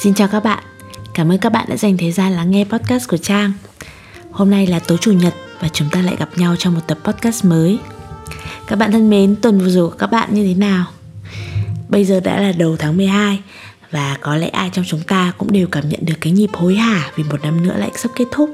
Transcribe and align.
Xin 0.00 0.14
chào 0.14 0.28
các 0.28 0.40
bạn, 0.40 0.64
cảm 1.14 1.32
ơn 1.32 1.38
các 1.38 1.52
bạn 1.52 1.66
đã 1.68 1.76
dành 1.76 1.96
thời 1.96 2.12
gian 2.12 2.32
lắng 2.32 2.50
nghe 2.50 2.64
podcast 2.64 3.08
của 3.08 3.16
Trang. 3.16 3.52
Hôm 4.30 4.50
nay 4.50 4.66
là 4.66 4.78
tối 4.78 4.98
chủ 5.00 5.12
nhật 5.12 5.34
và 5.60 5.68
chúng 5.68 5.88
ta 5.92 6.02
lại 6.02 6.16
gặp 6.18 6.28
nhau 6.36 6.56
trong 6.56 6.74
một 6.74 6.80
tập 6.86 6.98
podcast 7.04 7.44
mới. 7.44 7.78
Các 8.66 8.76
bạn 8.76 8.92
thân 8.92 9.10
mến, 9.10 9.36
tuần 9.36 9.58
vừa 9.58 9.70
rồi 9.70 9.90
của 9.90 9.96
các 9.98 10.06
bạn 10.06 10.34
như 10.34 10.44
thế 10.44 10.54
nào? 10.54 10.84
Bây 11.88 12.04
giờ 12.04 12.20
đã 12.20 12.40
là 12.40 12.52
đầu 12.52 12.76
tháng 12.76 12.96
12 12.96 13.40
và 13.90 14.16
có 14.20 14.36
lẽ 14.36 14.48
ai 14.48 14.70
trong 14.72 14.84
chúng 14.88 15.02
ta 15.06 15.32
cũng 15.38 15.52
đều 15.52 15.66
cảm 15.66 15.88
nhận 15.88 16.00
được 16.04 16.14
cái 16.20 16.32
nhịp 16.32 16.50
hối 16.52 16.74
hả 16.74 17.10
vì 17.16 17.24
một 17.24 17.42
năm 17.42 17.66
nữa 17.66 17.74
lại 17.76 17.90
sắp 17.94 18.10
kết 18.14 18.26
thúc. 18.30 18.50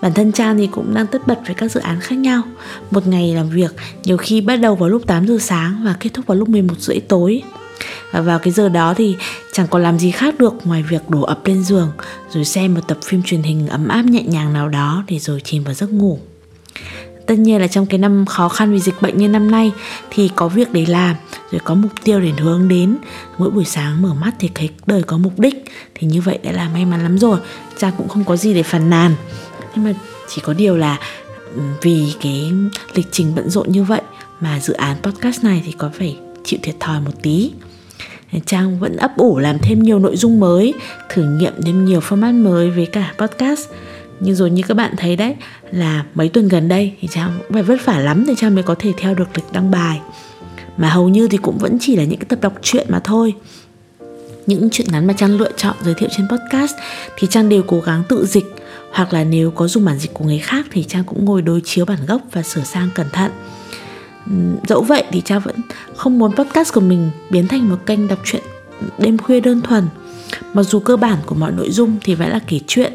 Bản 0.00 0.12
thân 0.12 0.32
Trang 0.32 0.58
thì 0.58 0.66
cũng 0.66 0.94
đang 0.94 1.06
tất 1.06 1.26
bật 1.26 1.38
với 1.46 1.54
các 1.54 1.72
dự 1.72 1.80
án 1.80 2.00
khác 2.00 2.16
nhau 2.16 2.42
Một 2.90 3.06
ngày 3.06 3.34
làm 3.34 3.50
việc 3.50 3.70
nhiều 4.04 4.16
khi 4.16 4.40
bắt 4.40 4.56
đầu 4.56 4.74
vào 4.74 4.88
lúc 4.88 5.06
8 5.06 5.26
giờ 5.26 5.38
sáng 5.40 5.80
và 5.84 5.96
kết 6.00 6.10
thúc 6.14 6.26
vào 6.26 6.38
lúc 6.38 6.48
11 6.48 6.74
rưỡi 6.78 7.00
tối 7.00 7.42
và 8.12 8.20
vào 8.20 8.38
cái 8.38 8.52
giờ 8.52 8.68
đó 8.68 8.94
thì 8.94 9.16
chẳng 9.52 9.66
còn 9.70 9.82
làm 9.82 9.98
gì 9.98 10.10
khác 10.10 10.34
được 10.38 10.52
ngoài 10.64 10.82
việc 10.82 11.10
đổ 11.10 11.22
ập 11.22 11.46
lên 11.46 11.64
giường, 11.64 11.90
rồi 12.30 12.44
xem 12.44 12.74
một 12.74 12.80
tập 12.88 12.98
phim 13.04 13.22
truyền 13.22 13.42
hình 13.42 13.66
ấm 13.66 13.88
áp 13.88 14.02
nhẹ 14.02 14.22
nhàng 14.22 14.52
nào 14.52 14.68
đó 14.68 15.04
để 15.08 15.18
rồi 15.18 15.40
chìm 15.44 15.64
vào 15.64 15.74
giấc 15.74 15.92
ngủ. 15.92 16.18
Tất 17.26 17.38
nhiên 17.38 17.60
là 17.60 17.66
trong 17.66 17.86
cái 17.86 17.98
năm 17.98 18.26
khó 18.26 18.48
khăn 18.48 18.72
vì 18.72 18.80
dịch 18.80 19.02
bệnh 19.02 19.18
như 19.18 19.28
năm 19.28 19.50
nay 19.50 19.72
thì 20.10 20.30
có 20.36 20.48
việc 20.48 20.72
để 20.72 20.86
làm, 20.86 21.16
rồi 21.50 21.60
có 21.64 21.74
mục 21.74 21.92
tiêu 22.04 22.20
để 22.20 22.32
hướng 22.38 22.68
đến. 22.68 22.96
Mỗi 23.38 23.50
buổi 23.50 23.64
sáng 23.64 24.02
mở 24.02 24.14
mắt 24.14 24.34
thì 24.38 24.50
thấy 24.54 24.70
đời 24.86 25.02
có 25.02 25.18
mục 25.18 25.38
đích, 25.38 25.64
thì 25.94 26.06
như 26.06 26.20
vậy 26.20 26.38
đã 26.42 26.52
là 26.52 26.68
may 26.68 26.84
mắn 26.84 27.02
lắm 27.02 27.18
rồi, 27.18 27.38
cha 27.78 27.92
cũng 27.98 28.08
không 28.08 28.24
có 28.24 28.36
gì 28.36 28.54
để 28.54 28.62
phàn 28.62 28.90
nàn. 28.90 29.14
Nhưng 29.74 29.84
mà 29.84 29.92
chỉ 30.28 30.42
có 30.44 30.52
điều 30.52 30.76
là 30.76 30.98
ừ, 31.54 31.60
vì 31.82 32.14
cái 32.22 32.52
lịch 32.94 33.06
trình 33.10 33.32
bận 33.34 33.50
rộn 33.50 33.72
như 33.72 33.84
vậy 33.84 34.02
mà 34.40 34.60
dự 34.60 34.74
án 34.74 34.96
podcast 35.02 35.44
này 35.44 35.62
thì 35.66 35.72
có 35.72 35.90
phải 35.98 36.16
chịu 36.44 36.60
thiệt 36.62 36.74
thòi 36.80 37.00
một 37.00 37.22
tí. 37.22 37.50
Trang 38.46 38.78
vẫn 38.78 38.96
ấp 38.96 39.16
ủ 39.16 39.38
làm 39.38 39.58
thêm 39.58 39.82
nhiều 39.82 39.98
nội 39.98 40.16
dung 40.16 40.40
mới, 40.40 40.74
thử 41.08 41.22
nghiệm 41.22 41.52
thêm 41.62 41.84
nhiều 41.84 42.00
format 42.00 42.42
mới 42.42 42.70
với 42.70 42.86
cả 42.86 43.14
podcast. 43.18 43.68
Nhưng 44.20 44.34
rồi 44.34 44.50
như 44.50 44.62
các 44.68 44.74
bạn 44.74 44.94
thấy 44.96 45.16
đấy 45.16 45.34
là 45.70 46.04
mấy 46.14 46.28
tuần 46.28 46.48
gần 46.48 46.68
đây 46.68 46.92
thì 47.00 47.08
Trang 47.08 47.38
cũng 47.38 47.52
phải 47.52 47.62
vất 47.62 47.84
vả 47.84 47.98
lắm 47.98 48.24
để 48.28 48.34
Trang 48.36 48.54
mới 48.54 48.62
có 48.62 48.74
thể 48.74 48.92
theo 48.98 49.14
được 49.14 49.28
lịch 49.34 49.52
đăng 49.52 49.70
bài. 49.70 50.00
Mà 50.76 50.88
hầu 50.88 51.08
như 51.08 51.28
thì 51.28 51.38
cũng 51.38 51.58
vẫn 51.58 51.78
chỉ 51.80 51.96
là 51.96 52.04
những 52.04 52.18
cái 52.18 52.26
tập 52.28 52.38
đọc 52.42 52.52
truyện 52.62 52.86
mà 52.90 53.00
thôi. 53.04 53.34
Những 54.46 54.68
chuyện 54.72 54.86
ngắn 54.90 55.06
mà 55.06 55.12
Trang 55.12 55.36
lựa 55.36 55.50
chọn 55.56 55.76
giới 55.84 55.94
thiệu 55.94 56.08
trên 56.16 56.28
podcast 56.28 56.74
thì 57.18 57.28
Trang 57.30 57.48
đều 57.48 57.62
cố 57.62 57.80
gắng 57.80 58.02
tự 58.08 58.26
dịch 58.26 58.54
hoặc 58.92 59.12
là 59.12 59.24
nếu 59.24 59.50
có 59.50 59.68
dùng 59.68 59.84
bản 59.84 59.98
dịch 59.98 60.14
của 60.14 60.24
người 60.24 60.38
khác 60.38 60.66
thì 60.72 60.84
Trang 60.84 61.04
cũng 61.04 61.24
ngồi 61.24 61.42
đối 61.42 61.60
chiếu 61.64 61.84
bản 61.84 61.98
gốc 62.06 62.22
và 62.32 62.42
sửa 62.42 62.62
sang 62.64 62.88
cẩn 62.94 63.06
thận 63.12 63.30
Ừ, 64.26 64.32
dẫu 64.68 64.82
vậy 64.82 65.04
thì 65.10 65.20
cha 65.24 65.38
vẫn 65.38 65.56
không 65.96 66.18
muốn 66.18 66.34
podcast 66.36 66.74
của 66.74 66.80
mình 66.80 67.10
biến 67.30 67.48
thành 67.48 67.68
một 67.68 67.76
kênh 67.86 68.08
đọc 68.08 68.18
truyện 68.24 68.42
đêm 68.98 69.18
khuya 69.18 69.40
đơn 69.40 69.60
thuần. 69.60 69.88
Mặc 70.52 70.62
dù 70.62 70.78
cơ 70.78 70.96
bản 70.96 71.18
của 71.26 71.34
mọi 71.34 71.52
nội 71.52 71.70
dung 71.70 71.96
thì 72.02 72.14
vẫn 72.14 72.28
là 72.28 72.40
kể 72.46 72.60
chuyện, 72.66 72.92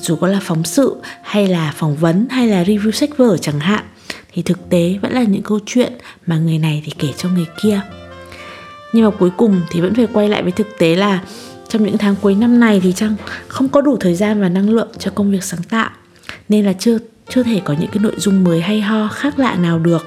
dù 0.00 0.16
có 0.16 0.28
là 0.28 0.40
phóng 0.42 0.64
sự 0.64 0.96
hay 1.22 1.48
là 1.48 1.74
phỏng 1.76 1.96
vấn 1.96 2.26
hay 2.30 2.48
là 2.48 2.64
review 2.64 2.90
sách 2.90 3.16
vở 3.16 3.36
chẳng 3.36 3.60
hạn, 3.60 3.84
thì 4.32 4.42
thực 4.42 4.70
tế 4.70 4.98
vẫn 5.02 5.12
là 5.12 5.22
những 5.22 5.42
câu 5.42 5.58
chuyện 5.66 5.92
mà 6.26 6.38
người 6.38 6.58
này 6.58 6.82
thì 6.84 6.92
kể 6.98 7.08
cho 7.16 7.28
người 7.28 7.46
kia. 7.62 7.80
Nhưng 8.92 9.04
mà 9.04 9.10
cuối 9.18 9.30
cùng 9.36 9.60
thì 9.70 9.80
vẫn 9.80 9.94
phải 9.94 10.06
quay 10.12 10.28
lại 10.28 10.42
với 10.42 10.52
thực 10.52 10.66
tế 10.78 10.96
là 10.96 11.20
trong 11.68 11.84
những 11.84 11.98
tháng 11.98 12.16
cuối 12.20 12.34
năm 12.34 12.60
này 12.60 12.80
thì 12.80 12.92
trang 12.92 13.14
không 13.48 13.68
có 13.68 13.80
đủ 13.80 13.96
thời 14.00 14.14
gian 14.14 14.40
và 14.40 14.48
năng 14.48 14.70
lượng 14.70 14.88
cho 14.98 15.10
công 15.14 15.30
việc 15.30 15.44
sáng 15.44 15.62
tạo, 15.62 15.90
nên 16.48 16.64
là 16.64 16.72
chưa 16.72 16.98
chưa 17.28 17.42
thể 17.42 17.60
có 17.64 17.74
những 17.80 17.90
cái 17.92 18.02
nội 18.02 18.14
dung 18.16 18.44
mới 18.44 18.60
hay 18.60 18.80
ho 18.80 19.08
khác 19.08 19.38
lạ 19.38 19.54
nào 19.54 19.78
được. 19.78 20.06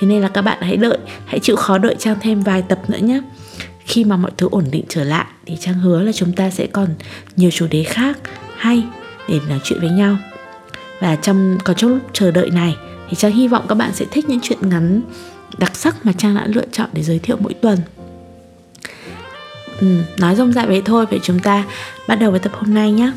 Thế 0.00 0.06
nên 0.06 0.22
là 0.22 0.28
các 0.28 0.42
bạn 0.42 0.58
hãy 0.60 0.76
đợi, 0.76 0.98
hãy 1.26 1.40
chịu 1.40 1.56
khó 1.56 1.78
đợi 1.78 1.96
Trang 1.98 2.16
thêm 2.20 2.42
vài 2.42 2.62
tập 2.62 2.78
nữa 2.88 2.98
nhé. 2.98 3.20
Khi 3.84 4.04
mà 4.04 4.16
mọi 4.16 4.30
thứ 4.36 4.48
ổn 4.50 4.64
định 4.70 4.84
trở 4.88 5.04
lại 5.04 5.24
thì 5.46 5.56
Trang 5.60 5.74
hứa 5.74 6.02
là 6.02 6.12
chúng 6.12 6.32
ta 6.32 6.50
sẽ 6.50 6.66
còn 6.66 6.88
nhiều 7.36 7.50
chủ 7.50 7.66
đề 7.70 7.82
khác 7.84 8.18
hay 8.56 8.84
để 9.28 9.40
nói 9.48 9.60
chuyện 9.64 9.80
với 9.80 9.90
nhau. 9.90 10.16
Và 11.00 11.16
trong 11.16 11.58
còn 11.64 11.76
trong 11.76 11.90
lúc 11.90 12.00
chờ 12.12 12.30
đợi 12.30 12.50
này 12.50 12.76
thì 13.08 13.16
Trang 13.16 13.32
hy 13.32 13.48
vọng 13.48 13.64
các 13.68 13.74
bạn 13.74 13.90
sẽ 13.94 14.04
thích 14.10 14.28
những 14.28 14.40
chuyện 14.42 14.58
ngắn 14.68 15.02
đặc 15.58 15.76
sắc 15.76 16.06
mà 16.06 16.12
Trang 16.12 16.34
đã 16.34 16.46
lựa 16.46 16.66
chọn 16.72 16.88
để 16.92 17.02
giới 17.02 17.18
thiệu 17.18 17.36
mỗi 17.40 17.54
tuần. 17.54 17.78
Ừ, 19.80 19.86
nói 20.18 20.36
rông 20.36 20.52
rãi 20.52 20.66
vậy 20.66 20.82
thôi, 20.84 21.06
vậy 21.10 21.20
chúng 21.22 21.38
ta 21.38 21.64
bắt 22.08 22.14
đầu 22.14 22.30
với 22.30 22.40
tập 22.40 22.52
hôm 22.54 22.74
nay 22.74 22.92
nhé. 22.92 23.12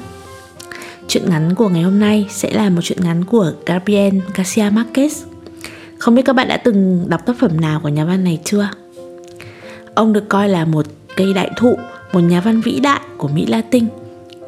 Chuyện 1.07 1.29
ngắn 1.29 1.56
của 1.56 1.69
ngày 1.69 1.84
hôm 1.84 2.00
nay 2.00 2.28
sẽ 2.29 2.52
là 2.53 2.69
một 2.69 2.81
chuyện 2.84 2.97
ngắn 3.02 3.25
của 3.25 3.52
Gabriel 3.66 4.16
Garcia 4.35 4.69
Marquez 4.69 5.09
không 6.00 6.16
biết 6.16 6.22
các 6.25 6.34
bạn 6.34 6.47
đã 6.47 6.58
từng 6.58 7.06
đọc 7.09 7.25
tác 7.25 7.35
phẩm 7.40 7.62
nào 7.62 7.80
của 7.84 7.90
nhà 7.90 8.06
văn 8.06 8.24
này 8.24 8.40
chưa? 8.44 8.69
Ông 9.96 10.13
được 10.13 10.30
coi 10.30 10.50
là 10.50 10.66
một 10.66 10.85
cây 11.16 11.34
đại 11.34 11.52
thụ, 11.58 11.78
một 12.13 12.19
nhà 12.19 12.41
văn 12.41 12.62
vĩ 12.62 12.80
đại 12.80 13.00
của 13.18 13.28
Mỹ 13.28 13.46
Latin, 13.46 13.88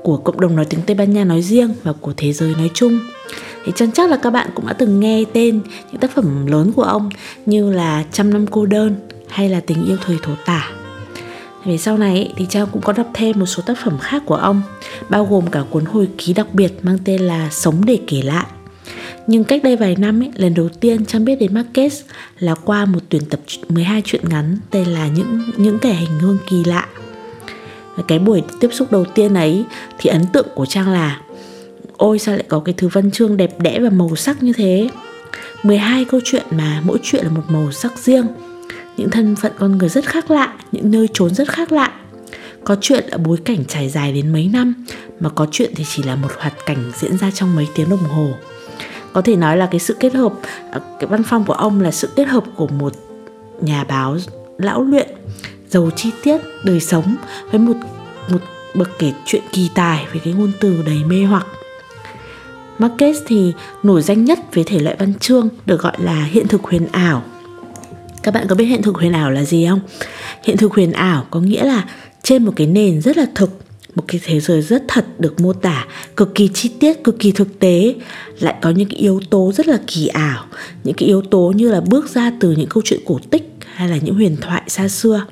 của 0.03 0.17
cộng 0.17 0.39
đồng 0.39 0.55
nói 0.55 0.65
tiếng 0.65 0.81
Tây 0.85 0.95
Ban 0.95 1.13
Nha 1.13 1.23
nói 1.23 1.41
riêng 1.41 1.73
và 1.83 1.93
của 2.01 2.13
thế 2.17 2.33
giới 2.33 2.55
nói 2.55 2.71
chung. 2.73 2.99
Thì 3.65 3.71
chắc 3.75 3.89
chắc 3.93 4.09
là 4.09 4.17
các 4.17 4.29
bạn 4.29 4.49
cũng 4.55 4.67
đã 4.67 4.73
từng 4.73 4.99
nghe 4.99 5.23
tên 5.33 5.61
những 5.91 6.01
tác 6.01 6.11
phẩm 6.15 6.45
lớn 6.45 6.71
của 6.75 6.83
ông 6.83 7.09
như 7.45 7.73
là 7.73 8.03
Trăm 8.11 8.33
năm 8.33 8.47
cô 8.47 8.65
đơn 8.65 8.95
hay 9.29 9.49
là 9.49 9.59
Tình 9.59 9.85
yêu 9.85 9.97
thời 10.05 10.17
thổ 10.23 10.31
tả. 10.45 10.69
Về 11.65 11.77
sau 11.77 11.97
này 11.97 12.33
thì 12.37 12.45
Trang 12.49 12.67
cũng 12.71 12.81
có 12.81 12.93
đọc 12.93 13.07
thêm 13.13 13.39
một 13.39 13.45
số 13.45 13.63
tác 13.65 13.77
phẩm 13.83 13.97
khác 13.99 14.23
của 14.25 14.35
ông, 14.35 14.61
bao 15.09 15.25
gồm 15.25 15.47
cả 15.47 15.63
cuốn 15.69 15.85
hồi 15.85 16.09
ký 16.17 16.33
đặc 16.33 16.47
biệt 16.53 16.73
mang 16.81 16.97
tên 17.05 17.21
là 17.21 17.49
Sống 17.51 17.85
để 17.85 17.99
kể 18.07 18.21
lại 18.21 18.45
nhưng 19.29 19.43
cách 19.43 19.63
đây 19.63 19.75
vài 19.75 19.95
năm 19.95 20.23
ấy, 20.23 20.31
lần 20.35 20.53
đầu 20.53 20.69
tiên 20.69 21.05
Trang 21.05 21.25
biết 21.25 21.35
đến 21.35 21.53
Marquez 21.53 22.01
là 22.39 22.55
qua 22.55 22.85
một 22.85 22.99
tuyển 23.09 23.21
tập 23.29 23.39
12 23.69 24.01
truyện 24.05 24.29
ngắn 24.29 24.57
tên 24.71 24.87
là 24.87 25.07
những 25.07 25.41
những 25.57 25.79
kẻ 25.79 25.93
hành 25.93 26.19
hương 26.19 26.37
kỳ 26.49 26.63
lạ. 26.63 26.87
Và 27.95 28.03
cái 28.07 28.19
buổi 28.19 28.43
tiếp 28.59 28.69
xúc 28.71 28.91
đầu 28.91 29.05
tiên 29.05 29.33
ấy 29.33 29.65
thì 29.99 30.09
ấn 30.09 30.25
tượng 30.33 30.47
của 30.55 30.65
Trang 30.65 30.89
là 30.89 31.21
Ôi 31.97 32.19
sao 32.19 32.35
lại 32.35 32.43
có 32.47 32.59
cái 32.59 32.73
thứ 32.77 32.87
văn 32.87 33.11
chương 33.11 33.37
đẹp 33.37 33.59
đẽ 33.59 33.79
và 33.79 33.89
màu 33.89 34.15
sắc 34.15 34.43
như 34.43 34.53
thế? 34.53 34.89
12 35.63 36.05
câu 36.05 36.21
chuyện 36.23 36.45
mà 36.51 36.81
mỗi 36.85 36.97
chuyện 37.03 37.25
là 37.25 37.31
một 37.31 37.43
màu 37.49 37.71
sắc 37.71 37.97
riêng. 37.97 38.27
Những 38.97 39.09
thân 39.09 39.35
phận 39.35 39.51
con 39.59 39.77
người 39.77 39.89
rất 39.89 40.05
khác 40.05 40.31
lạ 40.31 40.53
Những 40.71 40.91
nơi 40.91 41.07
trốn 41.13 41.35
rất 41.35 41.49
khác 41.49 41.71
lạ. 41.71 41.91
Có 42.63 42.77
chuyện 42.81 43.05
là 43.07 43.17
bối 43.17 43.37
cảnh 43.45 43.65
trải 43.67 43.89
dài 43.89 44.13
đến 44.13 44.33
mấy 44.33 44.49
năm 44.53 44.85
Mà 45.19 45.29
có 45.29 45.47
chuyện 45.51 45.73
thì 45.75 45.83
chỉ 45.87 46.03
là 46.03 46.15
một 46.15 46.31
hoạt 46.37 46.53
cảnh 46.65 46.91
diễn 46.95 47.17
ra 47.17 47.31
trong 47.31 47.55
mấy 47.55 47.67
tiếng 47.75 47.89
đồng 47.89 47.99
hồ 47.99 48.33
có 49.13 49.21
thể 49.21 49.35
nói 49.35 49.57
là 49.57 49.65
cái 49.65 49.79
sự 49.79 49.95
kết 49.99 50.13
hợp 50.13 50.33
à, 50.71 50.79
cái 50.99 51.07
văn 51.07 51.23
phòng 51.23 51.45
của 51.45 51.53
ông 51.53 51.81
là 51.81 51.91
sự 51.91 52.09
kết 52.15 52.27
hợp 52.27 52.43
của 52.55 52.67
một 52.67 52.93
nhà 53.61 53.83
báo 53.83 54.17
lão 54.57 54.81
luyện, 54.81 55.07
giàu 55.69 55.89
chi 55.95 56.11
tiết, 56.23 56.37
đời 56.63 56.79
sống, 56.79 57.15
với 57.51 57.59
một 57.59 57.73
một 58.29 58.41
bậc 58.75 58.89
kể 58.99 59.11
chuyện 59.25 59.41
kỳ 59.51 59.69
tài 59.75 60.05
với 60.11 60.21
cái 60.23 60.33
ngôn 60.33 60.51
từ 60.59 60.83
đầy 60.85 61.03
mê 61.03 61.23
hoặc 61.23 61.47
Marquez 62.79 63.13
thì 63.27 63.53
nổi 63.83 64.01
danh 64.01 64.25
nhất 64.25 64.39
với 64.53 64.63
thể 64.63 64.79
loại 64.79 64.95
văn 64.99 65.13
chương 65.19 65.49
được 65.65 65.81
gọi 65.81 65.93
là 65.97 66.23
hiện 66.23 66.47
thực 66.47 66.63
huyền 66.63 66.87
ảo. 66.91 67.23
Các 68.23 68.33
bạn 68.33 68.47
có 68.47 68.55
biết 68.55 68.65
hiện 68.65 68.81
thực 68.81 68.95
huyền 68.95 69.13
ảo 69.13 69.31
là 69.31 69.43
gì 69.43 69.65
không? 69.69 69.79
Hiện 70.43 70.57
thực 70.57 70.73
huyền 70.73 70.91
ảo 70.91 71.25
có 71.31 71.39
nghĩa 71.39 71.65
là 71.65 71.85
trên 72.23 72.45
một 72.45 72.53
cái 72.55 72.67
nền 72.67 73.01
rất 73.01 73.17
là 73.17 73.25
thực 73.35 73.49
một 73.95 74.03
cái 74.07 74.21
thế 74.23 74.39
giới 74.39 74.61
rất 74.61 74.83
thật 74.87 75.05
được 75.19 75.39
mô 75.39 75.53
tả, 75.53 75.87
cực 76.15 76.35
kỳ 76.35 76.49
chi 76.53 76.71
tiết, 76.79 77.03
cực 77.03 77.19
kỳ 77.19 77.31
thực 77.31 77.59
tế. 77.59 77.95
Lại 78.39 78.55
có 78.61 78.69
những 78.69 78.89
cái 78.89 78.99
yếu 78.99 79.21
tố 79.29 79.51
rất 79.55 79.67
là 79.67 79.79
kỳ 79.87 80.07
ảo, 80.07 80.45
những 80.83 80.95
cái 80.95 81.07
yếu 81.07 81.21
tố 81.21 81.53
như 81.55 81.71
là 81.71 81.81
bước 81.81 82.09
ra 82.09 82.31
từ 82.39 82.51
những 82.51 82.69
câu 82.69 82.83
chuyện 82.85 82.99
cổ 83.05 83.19
tích 83.29 83.53
hay 83.73 83.89
là 83.89 83.97
những 83.97 84.15
huyền 84.15 84.37
thoại 84.41 84.61
xa 84.67 84.87
xưa. 84.87 85.25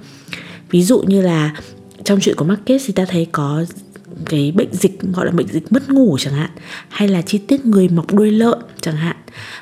Ví 0.72 0.84
dụ 0.84 1.00
như 1.00 1.22
là 1.22 1.56
trong 2.04 2.20
chuyện 2.20 2.36
của 2.36 2.46
Marquez 2.46 2.80
thì 2.86 2.94
ta 2.94 3.06
thấy 3.06 3.28
có 3.32 3.66
cái 4.26 4.52
bệnh 4.52 4.74
dịch, 4.74 5.02
gọi 5.02 5.26
là 5.26 5.32
bệnh 5.32 5.48
dịch 5.48 5.72
mất 5.72 5.90
ngủ 5.90 6.18
chẳng 6.20 6.34
hạn, 6.34 6.50
hay 6.90 7.08
là 7.08 7.22
chi 7.22 7.38
tiết 7.38 7.66
người 7.66 7.90
mọc 7.90 8.14
đuôi 8.14 8.32
lợn 8.32 8.60
chẳng 8.82 8.96
hạn. 8.96 9.16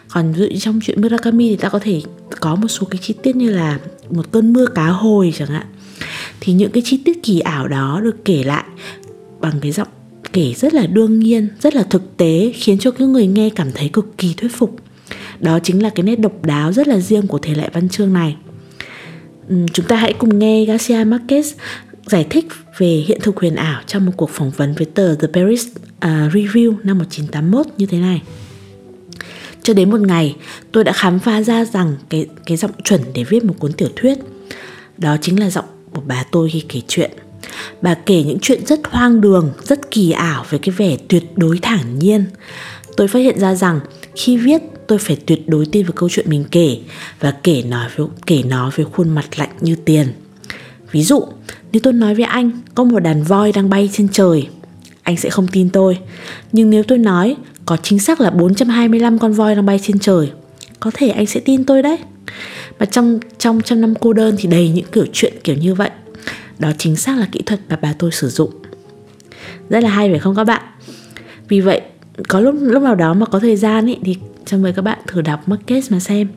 Còn 0.09 0.33
ví 0.33 0.39
dụ 0.39 0.59
trong 0.59 0.79
chuyện 0.83 1.01
Murakami 1.01 1.49
thì 1.49 1.55
ta 1.55 1.69
có 1.69 1.79
thể 1.79 2.01
có 2.39 2.55
một 2.55 2.67
số 2.67 2.87
cái 2.89 2.99
chi 3.03 3.13
tiết 3.23 3.35
như 3.35 3.51
là 3.51 3.79
một 4.09 4.31
cơn 4.31 4.53
mưa 4.53 4.65
cá 4.65 4.87
hồi 4.87 5.33
chẳng 5.37 5.47
hạn 5.47 5.65
thì 6.45 6.53
những 6.53 6.71
cái 6.71 6.83
chi 6.85 6.99
tiết 7.05 7.23
kỳ 7.23 7.39
ảo 7.39 7.67
đó 7.67 8.01
được 8.03 8.25
kể 8.25 8.43
lại 8.43 8.63
bằng 9.39 9.53
cái 9.61 9.71
giọng 9.71 9.87
kể 10.33 10.53
rất 10.57 10.73
là 10.73 10.87
đương 10.87 11.19
nhiên 11.19 11.47
rất 11.59 11.75
là 11.75 11.83
thực 11.83 12.17
tế 12.17 12.51
khiến 12.55 12.79
cho 12.79 12.91
cái 12.91 13.07
người 13.07 13.27
nghe 13.27 13.49
cảm 13.49 13.71
thấy 13.71 13.89
cực 13.89 14.17
kỳ 14.17 14.33
thuyết 14.37 14.51
phục 14.55 14.75
đó 15.39 15.59
chính 15.63 15.83
là 15.83 15.89
cái 15.89 16.03
nét 16.03 16.15
độc 16.15 16.45
đáo 16.45 16.73
rất 16.73 16.87
là 16.87 16.99
riêng 16.99 17.27
của 17.27 17.37
thể 17.37 17.55
loại 17.55 17.69
văn 17.73 17.89
chương 17.89 18.13
này 18.13 18.35
chúng 19.73 19.85
ta 19.85 19.95
hãy 19.95 20.13
cùng 20.13 20.39
nghe 20.39 20.65
Garcia 20.65 21.03
Marquez 21.03 21.53
giải 22.05 22.27
thích 22.29 22.45
về 22.77 23.03
hiện 23.07 23.19
thực 23.21 23.37
huyền 23.37 23.55
ảo 23.55 23.81
trong 23.87 24.05
một 24.05 24.11
cuộc 24.17 24.29
phỏng 24.29 24.51
vấn 24.51 24.73
với 24.73 24.85
tờ 24.85 25.15
The 25.15 25.27
Paris 25.33 25.67
uh, 25.67 26.03
Review 26.33 26.75
năm 26.83 26.97
1981 26.97 27.67
như 27.77 27.85
thế 27.85 27.97
này. 27.97 28.21
Cho 29.63 29.73
đến 29.73 29.91
một 29.91 30.01
ngày, 30.01 30.35
tôi 30.71 30.83
đã 30.83 30.91
khám 30.91 31.19
phá 31.19 31.41
ra 31.41 31.65
rằng 31.65 31.95
cái 32.09 32.27
cái 32.45 32.57
giọng 32.57 32.71
chuẩn 32.83 33.01
để 33.13 33.23
viết 33.23 33.43
một 33.43 33.53
cuốn 33.59 33.73
tiểu 33.73 33.89
thuyết. 33.95 34.17
Đó 34.97 35.17
chính 35.21 35.39
là 35.39 35.49
giọng 35.49 35.65
của 35.95 36.01
bà 36.05 36.23
tôi 36.31 36.49
khi 36.49 36.63
kể 36.69 36.81
chuyện. 36.87 37.11
Bà 37.81 37.93
kể 37.93 38.23
những 38.23 38.37
chuyện 38.41 38.65
rất 38.65 38.79
hoang 38.83 39.21
đường, 39.21 39.51
rất 39.63 39.91
kỳ 39.91 40.11
ảo 40.11 40.45
với 40.49 40.59
cái 40.59 40.75
vẻ 40.77 40.97
tuyệt 41.07 41.23
đối 41.35 41.59
thản 41.61 41.99
nhiên. 41.99 42.25
Tôi 42.97 43.07
phát 43.07 43.19
hiện 43.19 43.39
ra 43.39 43.55
rằng 43.55 43.79
khi 44.15 44.37
viết 44.37 44.61
tôi 44.87 44.99
phải 44.99 45.17
tuyệt 45.25 45.49
đối 45.49 45.65
tin 45.65 45.85
vào 45.85 45.93
câu 45.95 46.09
chuyện 46.09 46.29
mình 46.29 46.45
kể 46.51 46.77
và 47.19 47.31
kể 47.31 47.63
nói 47.63 47.89
với, 47.95 48.07
kể 48.25 48.43
nó 48.43 48.71
với 48.75 48.85
khuôn 48.85 49.09
mặt 49.09 49.39
lạnh 49.39 49.49
như 49.61 49.75
tiền. 49.75 50.07
Ví 50.91 51.03
dụ, 51.03 51.23
nếu 51.71 51.79
tôi 51.83 51.93
nói 51.93 52.15
với 52.15 52.25
anh 52.25 52.51
có 52.75 52.83
một 52.83 52.99
đàn 52.99 53.23
voi 53.23 53.51
đang 53.51 53.69
bay 53.69 53.89
trên 53.93 54.07
trời, 54.11 54.47
anh 55.03 55.17
sẽ 55.17 55.29
không 55.29 55.47
tin 55.47 55.69
tôi. 55.69 55.97
Nhưng 56.51 56.69
nếu 56.69 56.83
tôi 56.83 56.97
nói 56.97 57.35
có 57.65 57.77
chính 57.83 57.99
xác 57.99 58.21
là 58.21 58.29
425 58.29 59.19
con 59.19 59.33
voi 59.33 59.55
đang 59.55 59.65
bay 59.65 59.79
trên 59.83 59.99
trời, 59.99 60.31
có 60.79 60.91
thể 60.93 61.09
anh 61.09 61.25
sẽ 61.25 61.39
tin 61.39 61.63
tôi 61.63 61.81
đấy 61.81 61.97
mà 62.79 62.85
trong 62.85 63.19
trong 63.37 63.61
trăm 63.61 63.81
năm 63.81 63.93
cô 63.99 64.13
đơn 64.13 64.35
thì 64.37 64.49
đầy 64.49 64.69
những 64.69 64.85
kiểu 64.91 65.05
chuyện 65.13 65.33
kiểu 65.43 65.55
như 65.55 65.73
vậy. 65.73 65.89
Đó 66.59 66.71
chính 66.77 66.95
xác 66.95 67.17
là 67.17 67.27
kỹ 67.31 67.39
thuật 67.45 67.59
mà 67.69 67.79
bà 67.81 67.93
tôi 67.99 68.11
sử 68.11 68.29
dụng. 68.29 68.51
Rất 69.69 69.83
là 69.83 69.89
hay 69.89 70.09
phải 70.09 70.19
không 70.19 70.35
các 70.35 70.43
bạn? 70.43 70.61
Vì 71.47 71.61
vậy, 71.61 71.81
có 72.27 72.39
lúc 72.39 72.55
lúc 72.61 72.83
nào 72.83 72.95
đó 72.95 73.13
mà 73.13 73.25
có 73.25 73.39
thời 73.39 73.55
gian 73.55 73.85
ý, 73.85 73.97
thì 74.03 74.15
cho 74.45 74.57
mời 74.57 74.73
các 74.73 74.81
bạn 74.81 74.99
thử 75.07 75.21
đọc 75.21 75.49
Marquez 75.49 75.81
mà 75.89 75.99
xem 75.99 76.27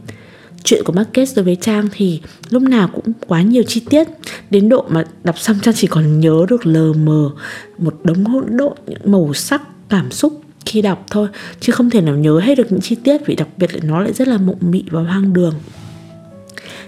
chuyện 0.65 0.85
của 0.85 0.93
Marquez 0.93 1.27
đối 1.37 1.45
với 1.45 1.57
Trang 1.57 1.89
thì 1.93 2.21
lúc 2.51 2.63
nào 2.63 2.89
cũng 2.95 3.13
quá 3.27 3.43
nhiều 3.43 3.63
chi 3.63 3.83
tiết 3.91 4.09
đến 4.51 4.69
độ 4.69 4.85
mà 4.89 5.05
đọc 5.25 5.39
xong 5.39 5.57
Trang 5.63 5.75
chỉ 5.75 5.87
còn 5.87 6.21
nhớ 6.21 6.47
được 6.49 6.67
lờ 6.67 6.93
mờ 6.93 7.31
một 7.79 7.95
đống 8.05 8.25
hỗn 8.25 8.57
độn 8.57 8.73
những 8.87 9.13
màu 9.13 9.35
sắc 9.35 9.63
cảm 9.89 10.11
xúc 10.11 10.41
khi 10.67 10.83
đọc 10.83 11.07
thôi 11.11 11.29
chứ 11.61 11.73
không 11.73 11.91
thể 11.91 12.01
nào 12.01 12.17
nhớ 12.17 12.41
hết 12.41 12.55
được 12.55 12.73
những 12.73 12.81
chi 12.81 12.97
tiết 13.05 13.27
vì 13.27 13.35
đặc 13.35 13.49
biệt 13.57 13.75
là 13.75 13.81
nó 13.83 14.01
lại 14.01 14.13
rất 14.13 14.29
là 14.29 14.39
mộng 14.39 14.59
mị 14.61 14.85
và 14.91 15.03
hoang 15.03 15.33
đường 15.33 15.55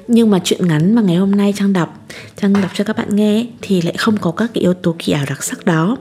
nhưng 0.09 0.31
mà 0.31 0.41
chuyện 0.45 0.69
ngắn 0.69 0.95
mà 0.95 1.03
ngày 1.03 1.17
hôm 1.17 1.31
nay 1.31 1.55
Trang 1.57 1.73
đọc 1.73 2.07
Trang 2.41 2.53
đọc 2.53 2.71
cho 2.75 2.85
các 2.85 2.97
bạn 2.97 3.17
nghe 3.17 3.47
thì 3.63 3.83
lại 3.83 3.95
không 3.99 4.17
có 4.17 4.31
các 4.31 4.51
cái 4.55 4.63
yếu 4.63 4.75
tố 4.75 4.95
kỳ 4.99 5.13
ảo 5.13 5.25
đặc 5.29 5.45
sắc 5.45 5.65
đó. 5.65 5.97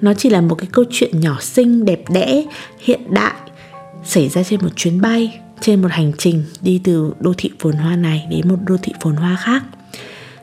Nó 0.00 0.14
chỉ 0.14 0.30
là 0.30 0.40
một 0.40 0.54
cái 0.54 0.68
câu 0.72 0.84
chuyện 0.90 1.20
nhỏ 1.20 1.36
xinh, 1.40 1.84
đẹp 1.84 2.04
đẽ, 2.10 2.44
hiện 2.78 3.00
đại 3.10 3.34
Xảy 4.04 4.28
ra 4.28 4.42
trên 4.42 4.60
một 4.62 4.70
chuyến 4.76 5.00
bay 5.00 5.38
trên 5.60 5.82
một 5.82 5.88
hành 5.90 6.12
trình 6.18 6.44
đi 6.60 6.80
từ 6.84 7.12
đô 7.20 7.32
thị 7.36 7.50
phồn 7.58 7.72
hoa 7.72 7.96
này 7.96 8.26
đến 8.30 8.48
một 8.48 8.56
đô 8.66 8.76
thị 8.82 8.92
phồn 9.00 9.16
hoa 9.16 9.36
khác. 9.40 9.62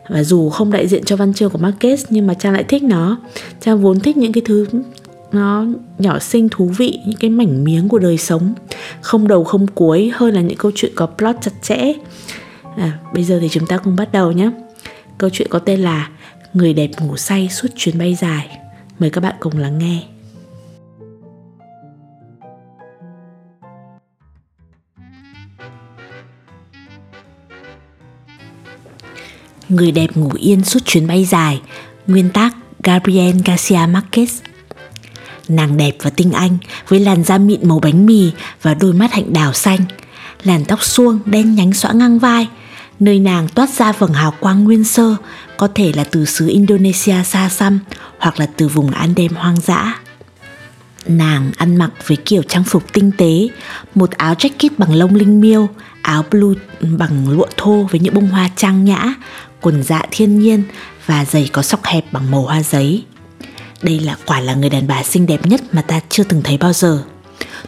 Và 0.09 0.23
dù 0.23 0.49
không 0.49 0.71
đại 0.71 0.87
diện 0.87 1.03
cho 1.03 1.15
văn 1.15 1.33
chương 1.33 1.49
của 1.49 1.59
Marquez 1.59 1.97
nhưng 2.09 2.27
mà 2.27 2.33
Trang 2.33 2.53
lại 2.53 2.63
thích 2.63 2.83
nó. 2.83 3.17
Trang 3.61 3.81
vốn 3.81 3.99
thích 3.99 4.17
những 4.17 4.33
cái 4.33 4.41
thứ 4.45 4.65
nó 5.31 5.65
nhỏ 5.99 6.19
xinh 6.19 6.49
thú 6.49 6.71
vị 6.77 6.99
những 7.05 7.19
cái 7.19 7.29
mảnh 7.29 7.63
miếng 7.63 7.89
của 7.89 7.99
đời 7.99 8.17
sống 8.17 8.53
không 9.01 9.27
đầu 9.27 9.43
không 9.43 9.67
cuối 9.67 10.11
hơn 10.13 10.33
là 10.33 10.41
những 10.41 10.57
câu 10.57 10.71
chuyện 10.75 10.91
có 10.95 11.05
plot 11.05 11.35
chặt 11.41 11.51
chẽ 11.61 11.93
à, 12.77 12.99
bây 13.13 13.23
giờ 13.23 13.37
thì 13.41 13.49
chúng 13.49 13.67
ta 13.67 13.77
cùng 13.77 13.95
bắt 13.95 14.11
đầu 14.11 14.31
nhé. 14.31 14.49
Câu 15.17 15.29
chuyện 15.29 15.47
có 15.49 15.59
tên 15.59 15.79
là 15.79 16.09
người 16.53 16.73
đẹp 16.73 16.89
ngủ 16.99 17.17
say 17.17 17.49
suốt 17.49 17.67
chuyến 17.75 17.97
bay 17.97 18.15
dài. 18.15 18.57
Mời 18.99 19.09
các 19.09 19.21
bạn 19.21 19.35
cùng 19.39 19.57
lắng 19.57 19.77
nghe. 19.77 20.03
Người 29.69 29.91
đẹp 29.91 30.17
ngủ 30.17 30.31
yên 30.39 30.63
suốt 30.63 30.79
chuyến 30.85 31.07
bay 31.07 31.25
dài. 31.25 31.61
Nguyên 32.07 32.29
tác 32.29 32.55
Gabriel 32.83 33.35
Garcia 33.45 33.75
Marquez. 33.75 34.41
Nàng 35.47 35.77
đẹp 35.77 35.95
và 36.01 36.09
tinh 36.09 36.31
anh 36.31 36.57
với 36.87 36.99
làn 36.99 37.23
da 37.23 37.37
mịn 37.37 37.67
màu 37.67 37.79
bánh 37.79 38.05
mì 38.05 38.31
và 38.61 38.73
đôi 38.73 38.93
mắt 38.93 39.13
hạnh 39.13 39.33
đào 39.33 39.53
xanh. 39.53 39.79
Làn 40.43 40.65
tóc 40.65 40.83
suông 40.83 41.19
đen 41.25 41.55
nhánh 41.55 41.73
xõa 41.73 41.93
ngang 41.93 42.19
vai 42.19 42.47
Nơi 42.99 43.19
nàng 43.19 43.47
toát 43.47 43.69
ra 43.69 43.91
vầng 43.91 44.13
hào 44.13 44.33
quang 44.39 44.63
nguyên 44.63 44.83
sơ, 44.83 45.15
Có 45.57 45.67
thể 45.75 45.91
là 45.95 46.03
từ 46.03 46.25
xứ 46.25 46.47
Indonesia 46.47 47.23
xa 47.23 47.49
xăm 47.49 47.79
Hoặc 48.17 48.39
là 48.39 48.45
từ 48.57 48.67
vùng 48.67 48.91
Andem 48.91 49.35
hoang 49.35 49.59
dã 49.61 49.99
Nàng 51.05 51.51
ăn 51.57 51.75
mặc 51.75 51.91
với 52.07 52.17
kiểu 52.17 52.43
trang 52.43 52.63
phục 52.63 52.93
tinh 52.93 53.11
tế, 53.17 53.47
Một 53.95 54.11
áo 54.11 54.33
jacket 54.33 54.69
bằng 54.77 54.93
lông 54.93 55.15
linh 55.15 55.41
miêu, 55.41 55.69
Áo 56.01 56.25
blue 56.31 56.59
bằng 56.97 57.29
lụa 57.29 57.47
thô 57.57 57.87
với 57.91 57.99
những 57.99 58.13
bông 58.13 58.27
hoa 58.27 58.49
trang 58.55 58.85
nhã, 58.85 59.13
quần 59.61 59.83
dạ 59.83 60.01
thiên 60.11 60.39
nhiên 60.39 60.63
và 61.05 61.25
giày 61.25 61.49
có 61.53 61.61
sọc 61.61 61.85
hẹp 61.85 62.13
bằng 62.13 62.31
màu 62.31 62.41
hoa 62.41 62.63
giấy. 62.63 63.03
Đây 63.81 63.99
là 63.99 64.15
quả 64.25 64.39
là 64.39 64.53
người 64.53 64.69
đàn 64.69 64.87
bà 64.87 65.03
xinh 65.03 65.25
đẹp 65.25 65.45
nhất 65.45 65.61
mà 65.71 65.81
ta 65.81 65.99
chưa 66.09 66.23
từng 66.23 66.41
thấy 66.43 66.57
bao 66.57 66.73
giờ. 66.73 67.03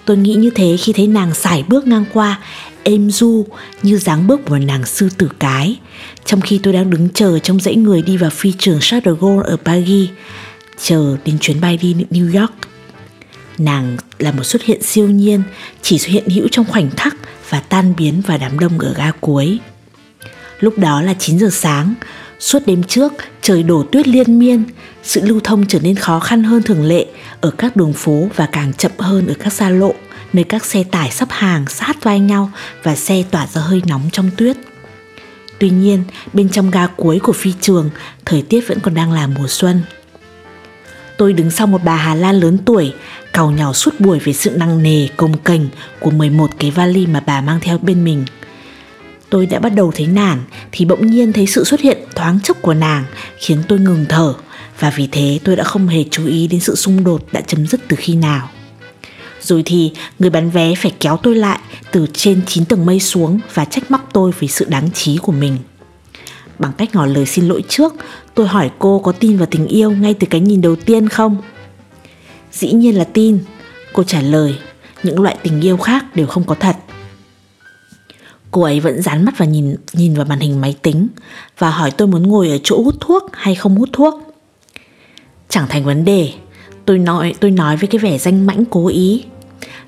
Tôi 0.06 0.18
nghĩ 0.18 0.34
như 0.36 0.50
thế 0.50 0.78
khi 0.80 0.94
thấy 0.94 1.08
nàng 1.08 1.34
sải 1.34 1.64
bước 1.68 1.88
ngang 1.88 2.06
qua, 2.14 2.40
êm 2.84 3.12
du 3.12 3.46
như 3.84 3.98
dáng 3.98 4.28
bước 4.28 4.42
của 4.46 4.58
nàng 4.58 4.86
sư 4.86 5.10
tử 5.18 5.30
cái. 5.40 5.80
Trong 6.26 6.42
khi 6.42 6.60
tôi 6.64 6.74
đang 6.74 6.90
đứng 6.90 7.10
chờ 7.10 7.40
trong 7.40 7.60
dãy 7.60 7.76
người 7.76 8.02
đi 8.02 8.18
vào 8.18 8.30
phi 8.30 8.54
trường 8.58 8.80
Charles 8.82 9.06
de 9.06 9.12
Gaulle 9.22 9.50
ở 9.50 9.58
Paris, 9.66 10.10
chờ 10.78 11.18
đến 11.26 11.40
chuyến 11.40 11.62
bay 11.62 11.78
đi 11.78 11.96
New 12.10 12.42
York. 12.42 12.54
Nàng 13.58 13.98
là 14.20 14.32
một 14.32 14.44
xuất 14.44 14.64
hiện 14.64 14.84
siêu 14.84 15.08
nhiên, 15.10 15.44
chỉ 15.82 15.98
xuất 15.98 16.10
hiện 16.10 16.30
hữu 16.30 16.48
trong 16.52 16.66
khoảnh 16.66 16.90
khắc 16.90 17.16
và 17.50 17.60
tan 17.60 17.94
biến 17.98 18.22
vào 18.28 18.38
đám 18.38 18.60
đông 18.60 18.80
ở 18.80 18.94
ga 18.94 19.12
cuối. 19.20 19.60
Lúc 20.60 20.78
đó 20.78 21.02
là 21.02 21.14
9 21.14 21.40
giờ 21.40 21.50
sáng, 21.52 21.94
suốt 22.42 22.60
đêm 22.66 22.84
trước 22.84 23.14
trời 23.42 23.64
đổ 23.64 23.84
tuyết 23.92 24.08
liên 24.08 24.40
miên, 24.40 24.64
sự 25.04 25.22
lưu 25.24 25.40
thông 25.44 25.66
trở 25.68 25.80
nên 25.80 25.96
khó 25.96 26.20
khăn 26.20 26.44
hơn 26.44 26.64
thường 26.64 26.86
lệ 26.86 27.06
ở 27.42 27.52
các 27.52 27.76
đường 27.76 27.94
phố 27.94 28.28
và 28.36 28.46
càng 28.46 28.74
chậm 28.74 28.92
hơn 28.98 29.28
ở 29.28 29.34
các 29.40 29.54
xa 29.54 29.70
lộ, 29.70 29.94
nơi 30.34 30.44
các 30.44 30.66
xe 30.66 30.84
tải 30.84 31.12
sắp 31.12 31.28
hàng 31.32 31.66
sát 31.68 32.04
vai 32.04 32.20
nhau 32.20 32.52
và 32.84 32.96
xe 32.96 33.24
tỏa 33.32 33.48
ra 33.48 33.62
hơi 33.62 33.82
nóng 33.88 34.10
trong 34.12 34.30
tuyết. 34.38 34.58
Tuy 35.60 35.70
nhiên, 35.70 36.04
bên 36.34 36.50
trong 36.50 36.72
ga 36.72 36.88
cuối 36.88 37.20
của 37.20 37.34
phi 37.34 37.54
trường, 37.62 37.90
thời 38.26 38.42
tiết 38.42 38.68
vẫn 38.68 38.80
còn 38.80 38.94
đang 38.94 39.12
là 39.12 39.28
mùa 39.28 39.48
xuân. 39.48 39.82
Tôi 41.18 41.34
đứng 41.34 41.52
sau 41.52 41.68
một 41.68 41.82
bà 41.84 41.96
Hà 41.96 42.16
Lan 42.16 42.40
lớn 42.40 42.58
tuổi, 42.66 42.94
càu 43.34 43.52
nhào 43.52 43.74
suốt 43.74 44.00
buổi 44.00 44.20
về 44.20 44.34
sự 44.34 44.50
năng 44.50 44.84
nề, 44.84 45.08
công 45.18 45.38
cành 45.38 45.68
của 46.00 46.12
11 46.12 46.52
cái 46.60 46.72
vali 46.72 47.06
mà 47.06 47.20
bà 47.26 47.42
mang 47.42 47.60
theo 47.62 47.78
bên 47.78 48.04
mình– 48.04 48.26
Tôi 49.32 49.46
đã 49.46 49.60
bắt 49.60 49.70
đầu 49.70 49.92
thấy 49.96 50.08
nản 50.08 50.40
thì 50.72 50.86
bỗng 50.86 51.08
nhiên 51.08 51.34
thấy 51.34 51.48
sự 51.48 51.64
xuất 51.64 51.82
hiện 51.82 51.98
thoáng 52.16 52.40
chốc 52.44 52.62
của 52.62 52.74
nàng 52.74 53.04
khiến 53.38 53.64
tôi 53.68 53.80
ngừng 53.80 54.06
thở 54.10 54.34
và 54.80 54.94
vì 54.96 55.08
thế 55.12 55.40
tôi 55.44 55.56
đã 55.56 55.64
không 55.64 55.88
hề 55.88 56.04
chú 56.12 56.26
ý 56.26 56.48
đến 56.48 56.60
sự 56.60 56.76
xung 56.76 57.04
đột 57.04 57.26
đã 57.32 57.42
chấm 57.42 57.68
dứt 57.68 57.82
từ 57.88 57.96
khi 58.00 58.16
nào. 58.16 58.50
Rồi 59.42 59.64
thì 59.66 59.92
người 60.20 60.30
bán 60.30 60.50
vé 60.50 60.76
phải 60.76 60.94
kéo 61.00 61.18
tôi 61.24 61.36
lại 61.36 61.60
từ 61.92 62.08
trên 62.14 62.42
9 62.48 62.66
tầng 62.66 62.86
mây 62.86 63.00
xuống 63.00 63.40
và 63.54 63.66
trách 63.66 63.92
móc 63.92 64.10
tôi 64.14 64.32
vì 64.40 64.48
sự 64.48 64.66
đáng 64.70 64.92
trí 64.92 65.18
của 65.18 65.32
mình. 65.32 65.58
Bằng 66.60 66.72
cách 66.78 66.90
ngỏ 66.96 67.06
lời 67.06 67.26
xin 67.26 67.48
lỗi 67.48 67.64
trước, 67.68 67.96
tôi 68.36 68.48
hỏi 68.48 68.72
cô 68.80 69.00
có 69.00 69.12
tin 69.12 69.38
vào 69.38 69.48
tình 69.52 69.68
yêu 69.68 69.92
ngay 69.92 70.14
từ 70.14 70.28
cái 70.30 70.42
nhìn 70.42 70.62
đầu 70.62 70.76
tiên 70.76 71.10
không? 71.10 71.38
Dĩ 72.52 72.72
nhiên 72.72 72.98
là 72.98 73.04
tin, 73.04 73.40
cô 73.94 74.04
trả 74.04 74.22
lời, 74.22 74.56
những 75.04 75.22
loại 75.22 75.38
tình 75.44 75.62
yêu 75.62 75.78
khác 75.78 76.16
đều 76.16 76.28
không 76.28 76.44
có 76.44 76.56
thật. 76.56 76.76
Cô 78.52 78.62
ấy 78.62 78.80
vẫn 78.80 79.02
dán 79.02 79.26
mắt 79.26 79.38
và 79.38 79.46
nhìn 79.46 79.76
nhìn 79.94 80.14
vào 80.14 80.26
màn 80.26 80.40
hình 80.40 80.62
máy 80.62 80.76
tính 80.82 81.08
và 81.58 81.70
hỏi 81.70 81.92
tôi 81.92 82.08
muốn 82.08 82.28
ngồi 82.28 82.50
ở 82.50 82.58
chỗ 82.64 82.82
hút 82.82 82.96
thuốc 83.00 83.30
hay 83.34 83.56
không 83.56 83.76
hút 83.76 83.90
thuốc. 83.94 84.34
Chẳng 85.50 85.66
thành 85.70 85.84
vấn 85.84 86.06
đề, 86.06 86.34
tôi 86.86 87.00
nói 87.00 87.34
tôi 87.40 87.52
nói 87.52 87.78
với 87.78 87.88
cái 87.88 88.00
vẻ 88.00 88.18
danh 88.18 88.46
mãnh 88.46 88.66
cố 88.66 88.88
ý. 88.88 89.24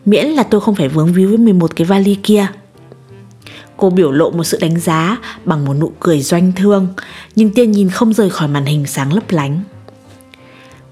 Miễn 0.05 0.27
là 0.27 0.43
tôi 0.43 0.61
không 0.61 0.75
phải 0.75 0.87
vướng 0.87 1.13
víu 1.13 1.29
với 1.29 1.37
11 1.37 1.75
cái 1.75 1.85
vali 1.85 2.17
kia. 2.23 2.47
Cô 3.77 3.89
biểu 3.89 4.11
lộ 4.11 4.31
một 4.31 4.43
sự 4.43 4.57
đánh 4.61 4.79
giá 4.79 5.17
bằng 5.45 5.65
một 5.65 5.73
nụ 5.73 5.91
cười 5.99 6.21
doanh 6.21 6.51
thương, 6.55 6.87
nhưng 7.35 7.53
tiên 7.53 7.71
nhìn 7.71 7.89
không 7.89 8.13
rời 8.13 8.29
khỏi 8.29 8.47
màn 8.47 8.65
hình 8.65 8.85
sáng 8.85 9.13
lấp 9.13 9.23
lánh. 9.31 9.63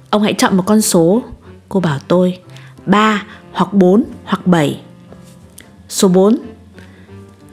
Ông 0.09 0.23
hãy 0.23 0.33
chọn 0.33 0.57
một 0.57 0.63
con 0.65 0.81
số, 0.81 1.23
cô 1.69 1.79
bảo 1.79 1.99
tôi, 2.07 2.39
3 2.85 3.23
hoặc 3.51 3.73
4 3.73 4.03
hoặc 4.23 4.47
7. 4.47 4.81
Số 5.89 6.07
4 6.07 6.37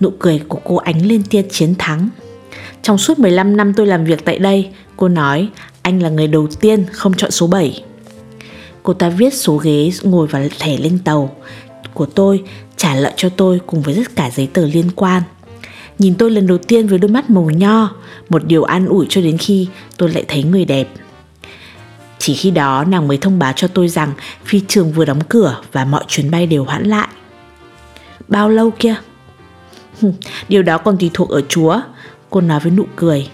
Nụ 0.00 0.10
cười 0.18 0.42
của 0.48 0.58
cô 0.64 0.76
ánh 0.76 1.06
lên 1.06 1.22
tia 1.30 1.42
chiến 1.50 1.74
thắng. 1.78 2.08
Trong 2.82 2.98
suốt 2.98 3.18
15 3.18 3.56
năm 3.56 3.72
tôi 3.74 3.86
làm 3.86 4.04
việc 4.04 4.24
tại 4.24 4.38
đây, 4.38 4.70
cô 4.96 5.08
nói 5.08 5.48
anh 5.82 6.02
là 6.02 6.08
người 6.08 6.26
đầu 6.26 6.46
tiên 6.60 6.84
không 6.92 7.14
chọn 7.14 7.30
số 7.30 7.46
7. 7.46 7.82
Cô 8.82 8.92
ta 8.92 9.08
viết 9.08 9.34
số 9.34 9.56
ghế 9.56 9.90
ngồi 10.02 10.26
và 10.26 10.48
thẻ 10.58 10.76
lên 10.76 10.98
tàu 11.04 11.36
của 11.94 12.06
tôi, 12.06 12.42
trả 12.76 12.94
lợi 12.94 13.12
cho 13.16 13.28
tôi 13.28 13.60
cùng 13.66 13.82
với 13.82 13.94
tất 13.94 14.16
cả 14.16 14.30
giấy 14.30 14.48
tờ 14.52 14.66
liên 14.66 14.90
quan. 14.96 15.22
Nhìn 15.98 16.14
tôi 16.14 16.30
lần 16.30 16.46
đầu 16.46 16.58
tiên 16.58 16.86
với 16.86 16.98
đôi 16.98 17.10
mắt 17.10 17.30
màu 17.30 17.50
nho, 17.50 17.90
một 18.28 18.44
điều 18.44 18.62
an 18.64 18.86
ủi 18.86 19.06
cho 19.08 19.20
đến 19.20 19.38
khi 19.38 19.68
tôi 19.96 20.10
lại 20.10 20.24
thấy 20.28 20.42
người 20.42 20.64
đẹp. 20.64 20.88
Chỉ 22.18 22.34
khi 22.34 22.50
đó 22.50 22.84
nàng 22.84 23.08
mới 23.08 23.18
thông 23.18 23.38
báo 23.38 23.52
cho 23.56 23.68
tôi 23.68 23.88
rằng 23.88 24.12
phi 24.44 24.60
trường 24.68 24.92
vừa 24.92 25.04
đóng 25.04 25.20
cửa 25.28 25.60
và 25.72 25.84
mọi 25.84 26.04
chuyến 26.08 26.30
bay 26.30 26.46
đều 26.46 26.64
hoãn 26.64 26.84
lại. 26.84 27.08
Bao 28.28 28.48
lâu 28.48 28.70
kia? 28.70 28.94
Điều 30.48 30.62
đó 30.62 30.78
còn 30.78 30.98
tùy 30.98 31.10
thuộc 31.14 31.30
ở 31.30 31.40
Chúa. 31.48 31.80
Cô 32.30 32.40
nói 32.40 32.60
với 32.60 32.72
nụ 32.72 32.84
cười 32.96 33.28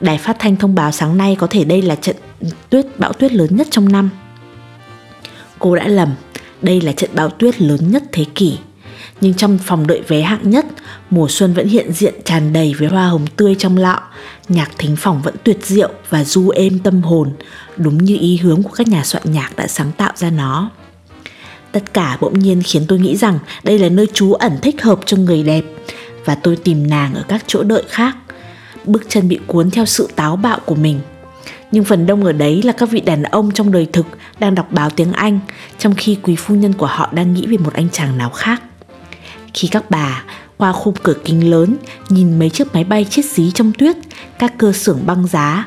Đài 0.00 0.18
phát 0.18 0.36
thanh 0.38 0.56
thông 0.56 0.74
báo 0.74 0.92
sáng 0.92 1.16
nay 1.16 1.36
có 1.38 1.46
thể 1.46 1.64
đây 1.64 1.82
là 1.82 1.94
trận 1.94 2.16
tuyết 2.70 2.86
bão 2.98 3.12
tuyết 3.12 3.32
lớn 3.32 3.56
nhất 3.56 3.66
trong 3.70 3.92
năm. 3.92 4.10
Cô 5.58 5.76
đã 5.76 5.88
lầm 5.88 6.08
Đây 6.62 6.80
là 6.80 6.92
trận 6.92 7.10
bão 7.14 7.30
tuyết 7.30 7.60
lớn 7.60 7.90
nhất 7.90 8.02
thế 8.12 8.24
kỷ. 8.34 8.58
Nhưng 9.20 9.34
trong 9.34 9.58
phòng 9.58 9.86
đợi 9.86 10.02
vé 10.08 10.22
hạng 10.22 10.50
nhất, 10.50 10.66
mùa 11.10 11.26
xuân 11.28 11.54
vẫn 11.54 11.68
hiện 11.68 11.92
diện 11.92 12.14
tràn 12.24 12.52
đầy 12.52 12.74
với 12.78 12.88
hoa 12.88 13.08
hồng 13.08 13.26
tươi 13.36 13.54
trong 13.58 13.76
lọ, 13.76 14.00
nhạc 14.48 14.70
thính 14.78 14.96
phòng 14.96 15.22
vẫn 15.22 15.34
tuyệt 15.44 15.58
diệu 15.62 15.90
và 16.10 16.24
du 16.24 16.48
êm 16.48 16.78
tâm 16.78 17.02
hồn, 17.02 17.32
đúng 17.76 18.04
như 18.04 18.16
ý 18.20 18.36
hướng 18.36 18.62
của 18.62 18.70
các 18.74 18.88
nhà 18.88 19.04
soạn 19.04 19.32
nhạc 19.32 19.56
đã 19.56 19.66
sáng 19.66 19.92
tạo 19.96 20.12
ra 20.16 20.30
nó. 20.30 20.70
Tất 21.72 21.94
cả 21.94 22.18
bỗng 22.20 22.38
nhiên 22.38 22.62
khiến 22.62 22.84
tôi 22.88 22.98
nghĩ 22.98 23.16
rằng 23.16 23.38
đây 23.62 23.78
là 23.78 23.88
nơi 23.88 24.06
trú 24.14 24.32
ẩn 24.32 24.52
thích 24.62 24.82
hợp 24.82 25.00
cho 25.06 25.16
người 25.16 25.42
đẹp, 25.42 25.64
và 26.28 26.34
tôi 26.34 26.56
tìm 26.56 26.90
nàng 26.90 27.14
ở 27.14 27.24
các 27.28 27.44
chỗ 27.46 27.62
đợi 27.62 27.82
khác. 27.88 28.16
bước 28.84 29.02
chân 29.08 29.28
bị 29.28 29.38
cuốn 29.46 29.70
theo 29.70 29.86
sự 29.86 30.08
táo 30.16 30.36
bạo 30.36 30.58
của 30.64 30.74
mình 30.74 31.00
nhưng 31.72 31.84
phần 31.84 32.06
đông 32.06 32.24
ở 32.24 32.32
đấy 32.32 32.62
là 32.62 32.72
các 32.72 32.90
vị 32.90 33.00
đàn 33.00 33.22
ông 33.22 33.50
trong 33.50 33.72
đời 33.72 33.86
thực 33.92 34.06
đang 34.38 34.54
đọc 34.54 34.72
báo 34.72 34.90
tiếng 34.90 35.12
Anh, 35.12 35.40
trong 35.78 35.94
khi 35.94 36.18
quý 36.22 36.36
phu 36.36 36.54
nhân 36.54 36.72
của 36.72 36.86
họ 36.86 37.08
đang 37.12 37.34
nghĩ 37.34 37.46
về 37.46 37.56
một 37.56 37.74
anh 37.74 37.88
chàng 37.92 38.18
nào 38.18 38.30
khác. 38.30 38.62
Khi 39.54 39.68
các 39.68 39.90
bà 39.90 40.24
qua 40.56 40.72
khung 40.72 40.94
cửa 41.02 41.14
kính 41.24 41.50
lớn 41.50 41.76
nhìn 42.08 42.38
mấy 42.38 42.50
chiếc 42.50 42.74
máy 42.74 42.84
bay 42.84 43.06
chết 43.10 43.22
xí 43.24 43.50
trong 43.50 43.72
tuyết, 43.78 43.96
các 44.38 44.52
cơ 44.58 44.72
xưởng 44.72 45.06
băng 45.06 45.26
giá, 45.26 45.66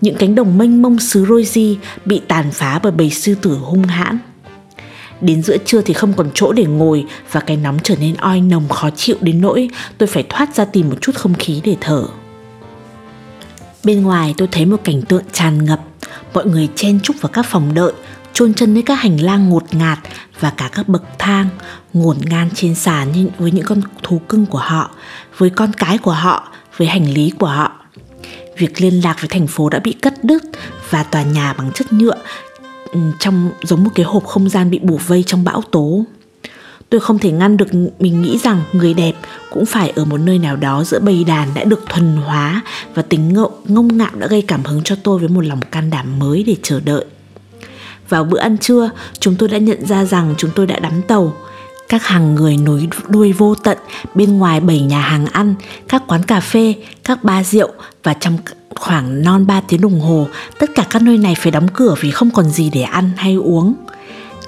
những 0.00 0.16
cánh 0.16 0.34
đồng 0.34 0.58
mênh 0.58 0.82
mông 0.82 0.98
xứ 0.98 1.26
Rosie 1.28 1.76
bị 2.04 2.20
tàn 2.28 2.50
phá 2.52 2.80
bởi 2.82 2.92
bầy 2.92 3.10
sư 3.10 3.34
tử 3.34 3.50
hung 3.50 3.82
hãn. 3.82 4.18
Đến 5.22 5.42
giữa 5.42 5.56
trưa 5.64 5.80
thì 5.80 5.94
không 5.94 6.12
còn 6.12 6.30
chỗ 6.34 6.52
để 6.52 6.64
ngồi 6.64 7.04
và 7.32 7.40
cái 7.40 7.56
nóng 7.56 7.78
trở 7.82 7.96
nên 7.96 8.14
oi 8.14 8.40
nồng 8.40 8.68
khó 8.68 8.90
chịu 8.90 9.16
đến 9.20 9.40
nỗi 9.40 9.68
tôi 9.98 10.06
phải 10.06 10.24
thoát 10.28 10.56
ra 10.56 10.64
tìm 10.64 10.88
một 10.88 10.96
chút 11.00 11.14
không 11.14 11.34
khí 11.34 11.60
để 11.64 11.76
thở. 11.80 12.04
Bên 13.84 14.02
ngoài 14.02 14.34
tôi 14.38 14.48
thấy 14.52 14.66
một 14.66 14.80
cảnh 14.84 15.02
tượng 15.02 15.22
tràn 15.32 15.64
ngập, 15.64 15.80
mọi 16.34 16.46
người 16.46 16.68
chen 16.74 17.00
chúc 17.00 17.16
vào 17.20 17.30
các 17.32 17.46
phòng 17.48 17.74
đợi, 17.74 17.92
chôn 18.32 18.54
chân 18.54 18.74
lên 18.74 18.84
các 18.84 18.94
hành 18.94 19.20
lang 19.20 19.50
ngột 19.50 19.74
ngạt 19.74 19.98
và 20.40 20.50
cả 20.50 20.70
các 20.72 20.88
bậc 20.88 21.02
thang 21.18 21.48
ngổn 21.92 22.16
ngang 22.30 22.48
trên 22.54 22.74
sàn 22.74 23.26
với 23.38 23.50
những 23.50 23.64
con 23.64 23.80
thú 24.02 24.20
cưng 24.28 24.46
của 24.46 24.58
họ, 24.58 24.90
với 25.38 25.50
con 25.50 25.72
cái 25.72 25.98
của 25.98 26.12
họ, 26.12 26.52
với 26.76 26.88
hành 26.88 27.14
lý 27.14 27.32
của 27.38 27.46
họ. 27.46 27.72
Việc 28.58 28.80
liên 28.80 29.00
lạc 29.04 29.16
với 29.20 29.28
thành 29.28 29.46
phố 29.46 29.68
đã 29.68 29.78
bị 29.78 29.92
cắt 29.92 30.24
đứt 30.24 30.42
và 30.90 31.02
tòa 31.02 31.22
nhà 31.22 31.52
bằng 31.52 31.70
chất 31.74 31.92
nhựa 31.92 32.16
trong 33.18 33.50
giống 33.62 33.84
một 33.84 33.90
cái 33.94 34.04
hộp 34.04 34.26
không 34.26 34.48
gian 34.48 34.70
bị 34.70 34.78
bủa 34.78 34.96
vây 34.96 35.22
trong 35.26 35.44
bão 35.44 35.62
tố. 35.70 36.04
Tôi 36.90 37.00
không 37.00 37.18
thể 37.18 37.32
ngăn 37.32 37.56
được 37.56 37.74
mình 37.98 38.22
nghĩ 38.22 38.38
rằng 38.38 38.62
người 38.72 38.94
đẹp 38.94 39.12
cũng 39.50 39.66
phải 39.66 39.90
ở 39.90 40.04
một 40.04 40.18
nơi 40.18 40.38
nào 40.38 40.56
đó 40.56 40.84
giữa 40.84 41.00
bầy 41.00 41.24
đàn 41.24 41.48
đã 41.54 41.64
được 41.64 41.84
thuần 41.88 42.16
hóa 42.16 42.62
và 42.94 43.02
tính 43.02 43.32
ngộ 43.32 43.50
ngông 43.64 43.98
ngạo 43.98 44.10
đã 44.14 44.26
gây 44.26 44.42
cảm 44.42 44.64
hứng 44.64 44.82
cho 44.82 44.96
tôi 45.02 45.18
với 45.18 45.28
một 45.28 45.40
lòng 45.44 45.60
can 45.70 45.90
đảm 45.90 46.18
mới 46.18 46.42
để 46.42 46.56
chờ 46.62 46.80
đợi. 46.80 47.04
Vào 48.08 48.24
bữa 48.24 48.38
ăn 48.38 48.58
trưa, 48.58 48.90
chúng 49.20 49.34
tôi 49.34 49.48
đã 49.48 49.58
nhận 49.58 49.86
ra 49.86 50.04
rằng 50.04 50.34
chúng 50.38 50.50
tôi 50.54 50.66
đã 50.66 50.78
đắm 50.78 51.02
tàu. 51.08 51.32
Các 51.88 52.06
hàng 52.06 52.34
người 52.34 52.56
nối 52.56 52.88
đuôi 53.08 53.32
vô 53.32 53.54
tận 53.54 53.78
bên 54.14 54.38
ngoài 54.38 54.60
bảy 54.60 54.80
nhà 54.80 55.00
hàng 55.00 55.26
ăn, 55.26 55.54
các 55.88 56.02
quán 56.06 56.22
cà 56.22 56.40
phê, 56.40 56.74
các 57.04 57.24
ba 57.24 57.44
rượu 57.44 57.68
và 58.02 58.14
trong 58.14 58.38
khoảng 58.76 59.22
non 59.22 59.46
3 59.46 59.60
tiếng 59.60 59.80
đồng 59.80 60.00
hồ, 60.00 60.28
tất 60.58 60.70
cả 60.74 60.86
các 60.90 61.02
nơi 61.02 61.18
này 61.18 61.34
phải 61.34 61.52
đóng 61.52 61.68
cửa 61.72 61.94
vì 62.00 62.10
không 62.10 62.30
còn 62.30 62.50
gì 62.50 62.70
để 62.70 62.82
ăn 62.82 63.10
hay 63.16 63.34
uống. 63.34 63.74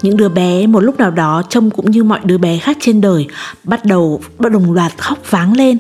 Những 0.03 0.17
đứa 0.17 0.29
bé 0.29 0.67
một 0.67 0.81
lúc 0.81 0.99
nào 0.99 1.11
đó 1.11 1.43
trông 1.49 1.71
cũng 1.71 1.91
như 1.91 2.05
mọi 2.05 2.21
đứa 2.25 2.39
bé 2.39 2.59
khác 2.59 2.77
trên 2.81 3.01
đời 3.01 3.27
bắt 3.65 3.85
đầu 3.85 4.21
bắt 4.39 4.53
đồng 4.53 4.73
loạt 4.73 4.93
khóc 4.99 5.19
váng 5.31 5.57
lên 5.57 5.79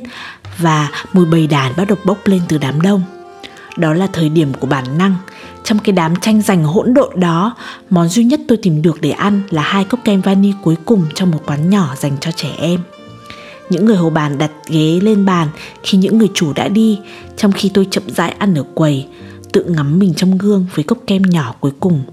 và 0.58 0.90
mùi 1.12 1.26
bầy 1.26 1.46
đàn 1.46 1.72
bắt 1.76 1.88
đầu 1.88 1.98
bốc 2.04 2.18
lên 2.24 2.40
từ 2.48 2.58
đám 2.58 2.80
đông. 2.80 3.02
Đó 3.76 3.92
là 3.92 4.06
thời 4.12 4.28
điểm 4.28 4.52
của 4.60 4.66
bản 4.66 4.98
năng. 4.98 5.14
Trong 5.64 5.78
cái 5.78 5.92
đám 5.92 6.16
tranh 6.16 6.42
giành 6.42 6.64
hỗn 6.64 6.94
độn 6.94 7.20
đó, 7.20 7.56
món 7.90 8.08
duy 8.08 8.24
nhất 8.24 8.40
tôi 8.48 8.58
tìm 8.62 8.82
được 8.82 9.00
để 9.00 9.10
ăn 9.10 9.42
là 9.50 9.62
hai 9.62 9.84
cốc 9.84 10.00
kem 10.04 10.20
vani 10.20 10.52
cuối 10.62 10.76
cùng 10.84 11.04
trong 11.14 11.30
một 11.30 11.40
quán 11.46 11.70
nhỏ 11.70 11.94
dành 11.96 12.16
cho 12.20 12.30
trẻ 12.30 12.50
em. 12.58 12.80
Những 13.70 13.84
người 13.84 13.96
hầu 13.96 14.10
bàn 14.10 14.38
đặt 14.38 14.50
ghế 14.66 15.00
lên 15.02 15.24
bàn 15.24 15.48
khi 15.82 15.98
những 15.98 16.18
người 16.18 16.30
chủ 16.34 16.52
đã 16.52 16.68
đi, 16.68 16.98
trong 17.36 17.52
khi 17.52 17.70
tôi 17.74 17.86
chậm 17.90 18.02
rãi 18.06 18.30
ăn 18.30 18.54
ở 18.54 18.64
quầy, 18.74 19.06
tự 19.52 19.64
ngắm 19.64 19.98
mình 19.98 20.14
trong 20.14 20.38
gương 20.38 20.66
với 20.74 20.84
cốc 20.84 20.98
kem 21.06 21.22
nhỏ 21.22 21.54
cuối 21.60 21.72
cùng 21.80 22.04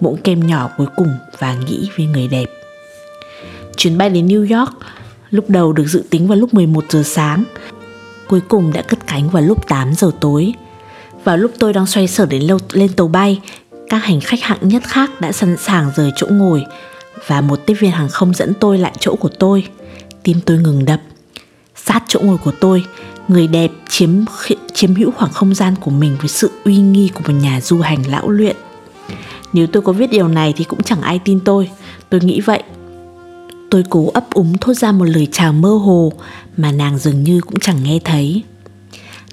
muỗng 0.00 0.16
kem 0.16 0.46
nhỏ 0.46 0.70
cuối 0.76 0.86
cùng 0.96 1.12
và 1.38 1.54
nghĩ 1.54 1.88
về 1.96 2.04
người 2.04 2.28
đẹp. 2.28 2.46
Chuyến 3.76 3.98
bay 3.98 4.10
đến 4.10 4.26
New 4.26 4.58
York 4.58 4.72
lúc 5.30 5.50
đầu 5.50 5.72
được 5.72 5.86
dự 5.86 6.04
tính 6.10 6.28
vào 6.28 6.38
lúc 6.38 6.54
11 6.54 6.84
giờ 6.88 7.02
sáng, 7.02 7.44
cuối 8.28 8.40
cùng 8.48 8.72
đã 8.72 8.82
cất 8.82 9.06
cánh 9.06 9.30
vào 9.30 9.42
lúc 9.42 9.68
8 9.68 9.94
giờ 9.94 10.10
tối. 10.20 10.52
Vào 11.24 11.36
lúc 11.36 11.50
tôi 11.58 11.72
đang 11.72 11.86
xoay 11.86 12.08
sở 12.08 12.26
đến 12.26 12.42
lâu 12.42 12.58
lên 12.72 12.92
tàu 12.92 13.08
bay, 13.08 13.40
các 13.88 14.04
hành 14.04 14.20
khách 14.20 14.40
hạng 14.42 14.68
nhất 14.68 14.82
khác 14.86 15.20
đã 15.20 15.32
sẵn 15.32 15.56
sàng 15.56 15.90
rời 15.96 16.10
chỗ 16.16 16.26
ngồi 16.30 16.64
và 17.26 17.40
một 17.40 17.60
tiếp 17.66 17.74
viên 17.80 17.90
hàng 17.90 18.08
không 18.08 18.34
dẫn 18.34 18.52
tôi 18.60 18.78
lại 18.78 18.92
chỗ 19.00 19.16
của 19.16 19.28
tôi. 19.28 19.66
Tim 20.22 20.40
tôi 20.46 20.58
ngừng 20.58 20.84
đập. 20.84 21.00
Sát 21.76 22.02
chỗ 22.08 22.20
ngồi 22.20 22.38
của 22.38 22.52
tôi, 22.60 22.84
người 23.28 23.46
đẹp 23.46 23.70
chiếm 23.88 24.10
chiếm 24.74 24.94
hữu 24.94 25.10
khoảng 25.10 25.32
không 25.32 25.54
gian 25.54 25.74
của 25.80 25.90
mình 25.90 26.16
với 26.18 26.28
sự 26.28 26.50
uy 26.64 26.76
nghi 26.76 27.10
của 27.14 27.20
một 27.20 27.34
nhà 27.42 27.60
du 27.60 27.80
hành 27.80 28.02
lão 28.08 28.28
luyện. 28.28 28.56
Nếu 29.52 29.66
tôi 29.66 29.82
có 29.82 29.92
viết 29.92 30.10
điều 30.10 30.28
này 30.28 30.54
thì 30.56 30.64
cũng 30.64 30.82
chẳng 30.82 31.02
ai 31.02 31.20
tin 31.24 31.40
tôi 31.40 31.70
Tôi 32.10 32.20
nghĩ 32.20 32.40
vậy 32.40 32.62
Tôi 33.70 33.84
cố 33.90 34.10
ấp 34.14 34.24
úng 34.34 34.58
thốt 34.58 34.74
ra 34.74 34.92
một 34.92 35.04
lời 35.04 35.28
chào 35.32 35.52
mơ 35.52 35.68
hồ 35.68 36.12
Mà 36.56 36.72
nàng 36.72 36.98
dường 36.98 37.24
như 37.24 37.40
cũng 37.40 37.60
chẳng 37.60 37.82
nghe 37.82 37.98
thấy 38.04 38.42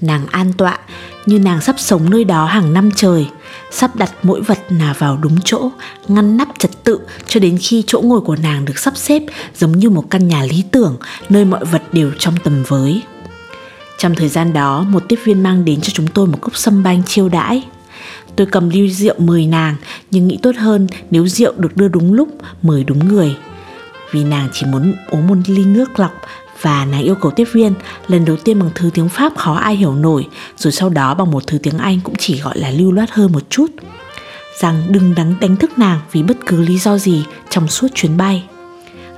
Nàng 0.02 0.28
an 0.28 0.54
tọa 0.54 0.80
như 1.28 1.40
nàng 1.40 1.62
sắp 1.62 1.76
sống 1.80 2.10
nơi 2.10 2.24
đó 2.24 2.46
hàng 2.46 2.74
năm 2.74 2.90
trời 2.96 3.28
Sắp 3.72 3.96
đặt 3.96 4.12
mỗi 4.24 4.42
vật 4.42 4.60
nào 4.70 4.96
vào 4.98 5.18
đúng 5.22 5.38
chỗ 5.44 5.72
Ngăn 6.08 6.38
nắp 6.38 6.48
trật 6.60 6.84
tự 6.84 7.00
cho 7.28 7.40
đến 7.40 7.58
khi 7.62 7.84
chỗ 7.88 8.02
ngồi 8.02 8.22
của 8.22 8.36
nàng 8.36 8.66
được 8.66 8.80
sắp 8.80 8.98
xếp 8.98 9.22
Giống 9.56 9.72
như 9.72 9.90
một 9.90 10.04
căn 10.10 10.28
nhà 10.28 10.44
lý 10.44 10.64
tưởng 10.72 10.98
Nơi 11.30 11.46
mọi 11.46 11.66
vật 11.66 11.82
đều 11.92 12.12
trong 12.20 12.36
tầm 12.44 12.64
với 12.68 13.02
trong 13.98 14.16
thời 14.16 14.30
gian 14.30 14.54
đó, 14.54 14.86
một 14.90 15.04
tiếp 15.10 15.20
viên 15.24 15.44
mang 15.44 15.66
đến 15.66 15.82
cho 15.82 15.90
chúng 15.94 16.08
tôi 16.08 16.28
một 16.28 16.38
cốc 16.42 16.58
sâm 16.58 16.84
banh 16.84 17.04
chiêu 17.04 17.30
đãi. 17.30 17.64
Tôi 18.36 18.48
cầm 18.52 18.70
ly 18.70 18.90
rượu 18.90 19.16
mời 19.18 19.46
nàng 19.46 19.76
nhưng 20.12 20.28
nghĩ 20.28 20.40
tốt 20.42 20.56
hơn 20.56 20.88
nếu 21.12 21.28
rượu 21.28 21.54
được 21.58 21.78
đưa 21.78 21.88
đúng 21.88 22.14
lúc 22.14 22.30
mời 22.62 22.84
đúng 22.84 23.08
người. 23.08 23.36
Vì 24.12 24.24
nàng 24.24 24.50
chỉ 24.54 24.66
muốn 24.66 24.94
uống 25.10 25.28
một 25.28 25.36
ly 25.48 25.66
nước 25.66 26.00
lọc 26.00 26.12
và 26.62 26.86
nàng 26.86 27.04
yêu 27.04 27.16
cầu 27.16 27.32
tiếp 27.32 27.48
viên 27.52 27.74
lần 28.08 28.26
đầu 28.26 28.36
tiên 28.38 28.60
bằng 28.60 28.70
thứ 28.76 28.90
tiếng 28.94 29.10
Pháp 29.10 29.38
khó 29.38 29.56
ai 29.56 29.76
hiểu 29.76 29.96
nổi 29.96 30.28
rồi 30.58 30.72
sau 30.72 30.90
đó 30.90 31.14
bằng 31.14 31.32
một 31.32 31.48
thứ 31.48 31.58
tiếng 31.58 31.78
Anh 31.78 32.00
cũng 32.04 32.16
chỉ 32.16 32.40
gọi 32.40 32.58
là 32.58 32.72
lưu 32.72 32.92
loát 32.92 33.12
hơn 33.12 33.32
một 33.32 33.50
chút 33.50 33.72
rằng 34.60 34.84
đừng 34.90 35.16
đắng 35.16 35.36
đánh 35.40 35.56
thức 35.56 35.78
nàng 35.78 36.00
vì 36.12 36.24
bất 36.24 36.38
cứ 36.46 36.62
lý 36.62 36.78
do 36.78 36.98
gì 36.98 37.26
trong 37.50 37.68
suốt 37.68 37.88
chuyến 37.96 38.18
bay. 38.18 38.44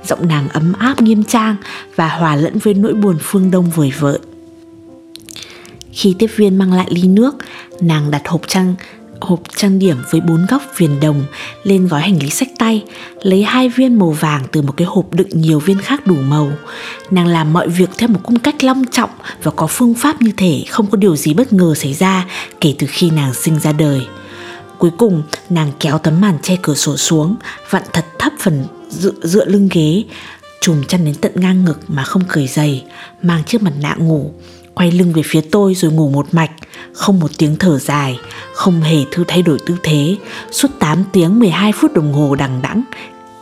Giọng 0.04 0.28
nàng 0.28 0.48
ấm 0.48 0.72
áp 0.72 1.00
nghiêm 1.00 1.24
trang 1.24 1.56
và 1.96 2.08
hòa 2.08 2.36
lẫn 2.36 2.58
với 2.58 2.74
nỗi 2.74 2.94
buồn 2.94 3.16
phương 3.20 3.50
đông 3.50 3.70
vời 3.70 3.92
vợi. 3.98 4.18
Khi 5.92 6.16
tiếp 6.18 6.30
viên 6.36 6.58
mang 6.58 6.72
lại 6.72 6.86
ly 6.90 7.02
nước, 7.02 7.34
nàng 7.80 8.10
đặt 8.10 8.28
hộp 8.28 8.48
trang 8.48 8.74
hộp 9.20 9.40
trang 9.56 9.78
điểm 9.78 9.96
với 10.10 10.20
bốn 10.20 10.46
góc 10.46 10.62
viền 10.76 11.00
đồng 11.00 11.24
lên 11.62 11.88
gói 11.88 12.00
hành 12.00 12.22
lý 12.22 12.30
sách 12.30 12.48
tay, 12.58 12.84
lấy 13.22 13.42
hai 13.42 13.68
viên 13.68 13.98
màu 13.98 14.10
vàng 14.10 14.44
từ 14.52 14.62
một 14.62 14.76
cái 14.76 14.86
hộp 14.86 15.14
đựng 15.14 15.28
nhiều 15.32 15.58
viên 15.58 15.78
khác 15.78 16.06
đủ 16.06 16.14
màu. 16.14 16.52
Nàng 17.10 17.26
làm 17.26 17.52
mọi 17.52 17.68
việc 17.68 17.90
theo 17.98 18.08
một 18.08 18.20
cung 18.22 18.38
cách 18.38 18.64
long 18.64 18.84
trọng 18.90 19.10
và 19.42 19.50
có 19.50 19.66
phương 19.66 19.94
pháp 19.94 20.22
như 20.22 20.32
thể 20.36 20.64
không 20.68 20.86
có 20.86 20.96
điều 20.96 21.16
gì 21.16 21.34
bất 21.34 21.52
ngờ 21.52 21.74
xảy 21.74 21.94
ra 21.94 22.26
kể 22.60 22.74
từ 22.78 22.86
khi 22.90 23.10
nàng 23.10 23.34
sinh 23.34 23.60
ra 23.60 23.72
đời. 23.72 24.06
Cuối 24.78 24.90
cùng, 24.98 25.22
nàng 25.50 25.72
kéo 25.80 25.98
tấm 25.98 26.20
màn 26.20 26.38
che 26.42 26.56
cửa 26.62 26.74
sổ 26.74 26.96
xuống, 26.96 27.36
vặn 27.70 27.82
thật 27.92 28.04
thấp 28.18 28.32
phần 28.40 28.64
dựa, 28.88 29.12
dựa 29.22 29.44
lưng 29.44 29.68
ghế, 29.72 30.04
trùm 30.60 30.84
chăn 30.84 31.04
đến 31.04 31.14
tận 31.14 31.32
ngang 31.34 31.64
ngực 31.64 31.80
mà 31.88 32.04
không 32.04 32.22
cởi 32.28 32.46
giày, 32.46 32.84
mang 33.22 33.44
chiếc 33.44 33.62
mặt 33.62 33.72
nạ 33.80 33.94
ngủ, 33.98 34.32
quay 34.80 34.90
lưng 34.90 35.12
về 35.12 35.22
phía 35.24 35.40
tôi 35.40 35.74
rồi 35.74 35.92
ngủ 35.92 36.08
một 36.08 36.34
mạch, 36.34 36.50
không 36.92 37.20
một 37.20 37.30
tiếng 37.38 37.56
thở 37.56 37.78
dài, 37.78 38.18
không 38.54 38.80
hề 38.80 38.96
thư 39.10 39.24
thay 39.28 39.42
đổi 39.42 39.58
tư 39.66 39.76
thế, 39.82 40.16
suốt 40.50 40.68
8 40.78 41.04
tiếng 41.12 41.38
12 41.38 41.72
phút 41.72 41.94
đồng 41.94 42.12
hồ 42.12 42.34
đằng 42.34 42.62
đẵng 42.62 42.82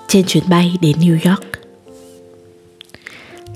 trên 0.09 0.25
chuyến 0.27 0.45
bay 0.49 0.77
đến 0.81 0.97
New 1.01 1.31
York. 1.31 1.43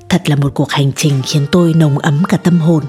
Thật 0.09 0.23
là 0.27 0.37
một 0.37 0.55
cuộc 0.55 0.71
hành 0.71 0.93
trình 0.97 1.23
khiến 1.25 1.47
tôi 1.53 1.75
nồng 1.75 1.99
ấm 1.99 2.23
cả 2.29 2.37
tâm 2.37 2.59
hồn. 2.59 2.85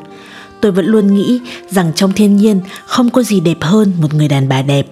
Tôi 0.62 0.71
vẫn 0.71 0.85
luôn 0.85 1.13
nghĩ 1.13 1.39
rằng 1.69 1.91
trong 1.95 2.13
thiên 2.13 2.38
nhiên 2.38 2.62
không 2.85 3.09
có 3.09 3.23
gì 3.23 3.39
đẹp 3.39 3.57
hơn 3.62 3.91
một 4.01 4.13
người 4.13 4.27
đàn 4.27 4.50
bà 4.50 4.62
đẹp 4.62 4.88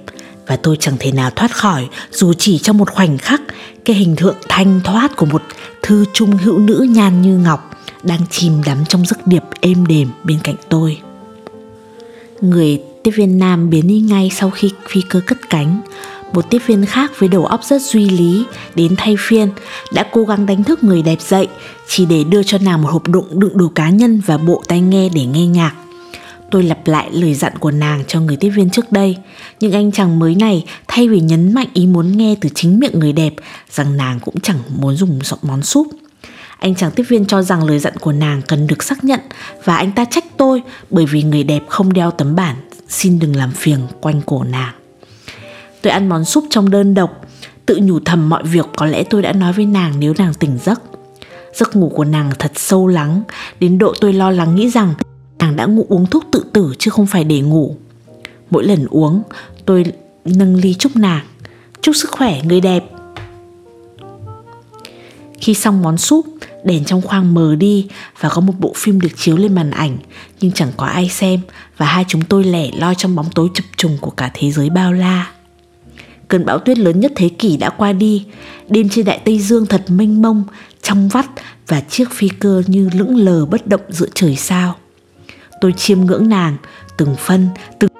và 0.51 0.57
tôi 0.57 0.77
chẳng 0.79 0.95
thể 0.99 1.11
nào 1.11 1.29
thoát 1.29 1.55
khỏi, 1.55 1.87
dù 2.11 2.33
chỉ 2.33 2.57
trong 2.57 2.77
một 2.77 2.89
khoảnh 2.89 3.17
khắc, 3.17 3.41
cái 3.85 3.95
hình 3.95 4.15
tượng 4.15 4.35
thanh 4.49 4.81
thoát 4.83 5.15
của 5.15 5.25
một 5.25 5.41
thư 5.81 6.05
trung 6.13 6.37
hữu 6.37 6.59
nữ 6.59 6.87
nhan 6.89 7.21
như 7.21 7.37
ngọc 7.37 7.71
đang 8.03 8.19
chìm 8.29 8.53
đắm 8.65 8.77
trong 8.89 9.05
giấc 9.05 9.27
điệp 9.27 9.43
êm 9.61 9.85
đềm 9.85 10.07
bên 10.23 10.37
cạnh 10.43 10.55
tôi. 10.69 10.97
Người 12.41 12.81
tiếp 13.03 13.11
viên 13.15 13.39
nam 13.39 13.69
biến 13.69 13.87
đi 13.87 13.99
ngay 13.99 14.29
sau 14.33 14.49
khi 14.49 14.71
phi 14.89 15.01
cơ 15.09 15.19
cất 15.19 15.37
cánh. 15.49 15.81
Một 16.33 16.49
tiếp 16.49 16.61
viên 16.65 16.85
khác 16.85 17.11
với 17.19 17.29
đầu 17.29 17.45
óc 17.45 17.63
rất 17.63 17.81
duy 17.81 18.09
lý 18.09 18.45
đến 18.75 18.95
thay 18.97 19.15
phiên, 19.19 19.49
đã 19.93 20.03
cố 20.11 20.23
gắng 20.23 20.45
đánh 20.45 20.63
thức 20.63 20.83
người 20.83 21.01
đẹp 21.01 21.21
dậy, 21.21 21.47
chỉ 21.87 22.05
để 22.05 22.23
đưa 22.23 22.43
cho 22.43 22.57
nàng 22.57 22.81
một 22.81 22.89
hộp 22.91 23.07
đựng 23.07 23.39
đựng 23.39 23.57
đồ 23.57 23.71
cá 23.75 23.89
nhân 23.89 24.21
và 24.25 24.37
bộ 24.37 24.63
tai 24.67 24.81
nghe 24.81 25.09
để 25.09 25.25
nghe 25.25 25.45
nhạc. 25.45 25.73
Tôi 26.51 26.63
lặp 26.63 26.87
lại 26.87 27.09
lời 27.11 27.33
dặn 27.33 27.57
của 27.57 27.71
nàng 27.71 28.03
cho 28.07 28.21
người 28.21 28.35
tiếp 28.35 28.49
viên 28.49 28.69
trước 28.69 28.91
đây 28.91 29.17
Nhưng 29.59 29.71
anh 29.71 29.91
chàng 29.91 30.19
mới 30.19 30.35
này 30.35 30.65
thay 30.87 31.07
vì 31.07 31.19
nhấn 31.19 31.53
mạnh 31.53 31.67
ý 31.73 31.87
muốn 31.87 32.17
nghe 32.17 32.35
từ 32.41 32.49
chính 32.55 32.79
miệng 32.79 32.99
người 32.99 33.13
đẹp 33.13 33.33
Rằng 33.69 33.97
nàng 33.97 34.19
cũng 34.19 34.39
chẳng 34.39 34.59
muốn 34.77 34.95
dùng 34.95 35.19
món 35.41 35.63
súp 35.63 35.87
anh 36.61 36.75
chàng 36.75 36.91
tiếp 36.91 37.03
viên 37.07 37.25
cho 37.25 37.41
rằng 37.41 37.63
lời 37.63 37.79
dặn 37.79 37.97
của 37.97 38.11
nàng 38.11 38.41
cần 38.47 38.67
được 38.67 38.83
xác 38.83 39.03
nhận 39.03 39.19
và 39.63 39.77
anh 39.77 39.91
ta 39.91 40.05
trách 40.05 40.25
tôi 40.37 40.61
bởi 40.89 41.05
vì 41.05 41.23
người 41.23 41.43
đẹp 41.43 41.63
không 41.69 41.93
đeo 41.93 42.11
tấm 42.11 42.35
bản 42.35 42.55
xin 42.87 43.19
đừng 43.19 43.35
làm 43.35 43.51
phiền 43.51 43.79
quanh 44.01 44.21
cổ 44.25 44.43
nàng. 44.43 44.73
Tôi 45.81 45.93
ăn 45.93 46.09
món 46.09 46.25
súp 46.25 46.43
trong 46.49 46.69
đơn 46.69 46.93
độc, 46.93 47.25
tự 47.65 47.79
nhủ 47.81 47.99
thầm 48.05 48.29
mọi 48.29 48.43
việc 48.43 48.65
có 48.75 48.85
lẽ 48.85 49.03
tôi 49.03 49.21
đã 49.21 49.33
nói 49.33 49.53
với 49.53 49.65
nàng 49.65 49.93
nếu 49.99 50.13
nàng 50.17 50.33
tỉnh 50.33 50.57
giấc. 50.63 50.81
Giấc 51.53 51.75
ngủ 51.75 51.91
của 51.95 52.05
nàng 52.05 52.31
thật 52.39 52.51
sâu 52.55 52.87
lắng, 52.87 53.21
đến 53.59 53.77
độ 53.77 53.93
tôi 54.01 54.13
lo 54.13 54.31
lắng 54.31 54.55
nghĩ 54.55 54.69
rằng 54.69 54.93
nàng 55.41 55.55
đã 55.55 55.65
ngủ 55.65 55.85
uống 55.89 56.05
thuốc 56.05 56.23
tự 56.31 56.45
tử 56.53 56.73
chứ 56.79 56.91
không 56.91 57.05
phải 57.05 57.23
để 57.23 57.41
ngủ. 57.41 57.75
Mỗi 58.49 58.63
lần 58.63 58.85
uống, 58.89 59.21
tôi 59.65 59.85
nâng 60.25 60.55
ly 60.55 60.73
chúc 60.73 60.95
nàng. 60.95 61.25
Chúc 61.81 61.95
sức 61.95 62.11
khỏe 62.11 62.41
người 62.43 62.61
đẹp. 62.61 62.83
Khi 65.39 65.53
xong 65.53 65.81
món 65.81 65.97
súp, 65.97 66.25
đèn 66.63 66.85
trong 66.85 67.01
khoang 67.01 67.33
mờ 67.33 67.55
đi 67.55 67.87
và 68.19 68.29
có 68.29 68.41
một 68.41 68.53
bộ 68.59 68.73
phim 68.75 69.01
được 69.01 69.09
chiếu 69.15 69.37
lên 69.37 69.55
màn 69.55 69.71
ảnh 69.71 69.97
nhưng 70.41 70.51
chẳng 70.51 70.71
có 70.77 70.85
ai 70.85 71.09
xem 71.09 71.39
và 71.77 71.85
hai 71.85 72.05
chúng 72.07 72.21
tôi 72.21 72.43
lẻ 72.43 72.71
loi 72.77 72.95
trong 72.95 73.15
bóng 73.15 73.29
tối 73.35 73.49
chập 73.53 73.63
trùng 73.77 73.97
của 74.01 74.11
cả 74.11 74.31
thế 74.33 74.51
giới 74.51 74.69
bao 74.69 74.93
la. 74.93 75.31
Cơn 76.27 76.45
bão 76.45 76.59
tuyết 76.59 76.77
lớn 76.77 76.99
nhất 76.99 77.11
thế 77.15 77.29
kỷ 77.29 77.57
đã 77.57 77.69
qua 77.69 77.93
đi, 77.93 78.25
đêm 78.69 78.89
trên 78.89 79.05
đại 79.05 79.19
Tây 79.25 79.39
Dương 79.39 79.65
thật 79.65 79.83
mênh 79.87 80.21
mông, 80.21 80.43
trong 80.81 81.07
vắt 81.07 81.25
và 81.67 81.81
chiếc 81.81 82.11
phi 82.11 82.29
cơ 82.29 82.63
như 82.67 82.89
lững 82.93 83.15
lờ 83.17 83.45
bất 83.45 83.67
động 83.67 83.81
giữa 83.89 84.07
trời 84.13 84.35
sao. 84.35 84.75
Tôi 85.61 85.73
chiêm 85.77 86.01
ngưỡng 86.01 86.29
nàng, 86.29 86.57
từng 86.97 87.15
phân, 87.15 87.47
từng 87.79 87.91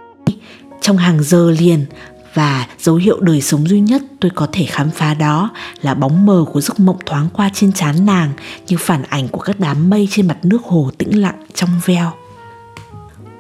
trong 0.82 0.98
hàng 0.98 1.24
giờ 1.24 1.52
liền 1.52 1.86
và 2.34 2.68
dấu 2.80 2.96
hiệu 2.96 3.20
đời 3.20 3.42
sống 3.42 3.68
duy 3.68 3.80
nhất 3.80 4.02
tôi 4.20 4.32
có 4.36 4.48
thể 4.52 4.66
khám 4.66 4.90
phá 4.92 5.14
đó 5.14 5.50
là 5.82 5.94
bóng 5.94 6.26
mờ 6.26 6.46
của 6.54 6.62
giấc 6.62 6.80
mộng 6.80 6.98
thoáng 7.06 7.30
qua 7.34 7.50
trên 7.54 7.74
trán 7.74 8.06
nàng 8.06 8.32
như 8.68 8.78
phản 8.80 9.04
ảnh 9.04 9.28
của 9.28 9.40
các 9.40 9.60
đám 9.60 9.90
mây 9.90 10.08
trên 10.12 10.28
mặt 10.28 10.38
nước 10.44 10.64
hồ 10.64 10.92
tĩnh 10.98 11.22
lặng 11.22 11.46
trong 11.54 11.70
veo. 11.86 12.12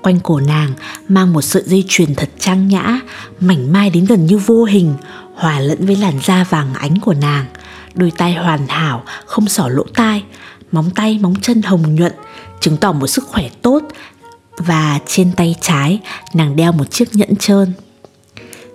Quanh 0.01 0.19
cổ 0.19 0.39
nàng 0.39 0.73
mang 1.07 1.33
một 1.33 1.41
sợi 1.41 1.63
dây 1.65 1.83
chuyền 1.87 2.15
thật 2.15 2.29
trang 2.39 2.67
nhã, 2.67 2.99
mảnh 3.39 3.73
mai 3.73 3.89
đến 3.89 4.05
gần 4.05 4.25
như 4.25 4.37
vô 4.37 4.63
hình, 4.63 4.93
hòa 5.35 5.59
lẫn 5.59 5.85
với 5.85 5.95
làn 5.95 6.19
da 6.23 6.45
vàng 6.49 6.73
ánh 6.73 6.99
của 6.99 7.13
nàng. 7.13 7.45
Đôi 7.93 8.11
tay 8.17 8.33
hoàn 8.33 8.67
hảo, 8.67 9.03
không 9.25 9.47
sỏ 9.47 9.67
lỗ 9.67 9.83
tai, 9.95 10.23
móng 10.71 10.89
tay, 10.95 11.19
móng 11.21 11.35
chân 11.41 11.61
hồng 11.61 11.95
nhuận, 11.95 12.13
chứng 12.59 12.77
tỏ 12.77 12.91
một 12.91 13.07
sức 13.07 13.23
khỏe 13.27 13.49
tốt 13.61 13.83
và 14.61 14.99
trên 15.05 15.31
tay 15.37 15.55
trái 15.61 15.99
nàng 16.33 16.55
đeo 16.55 16.71
một 16.71 16.91
chiếc 16.91 17.15
nhẫn 17.15 17.35
trơn 17.35 17.73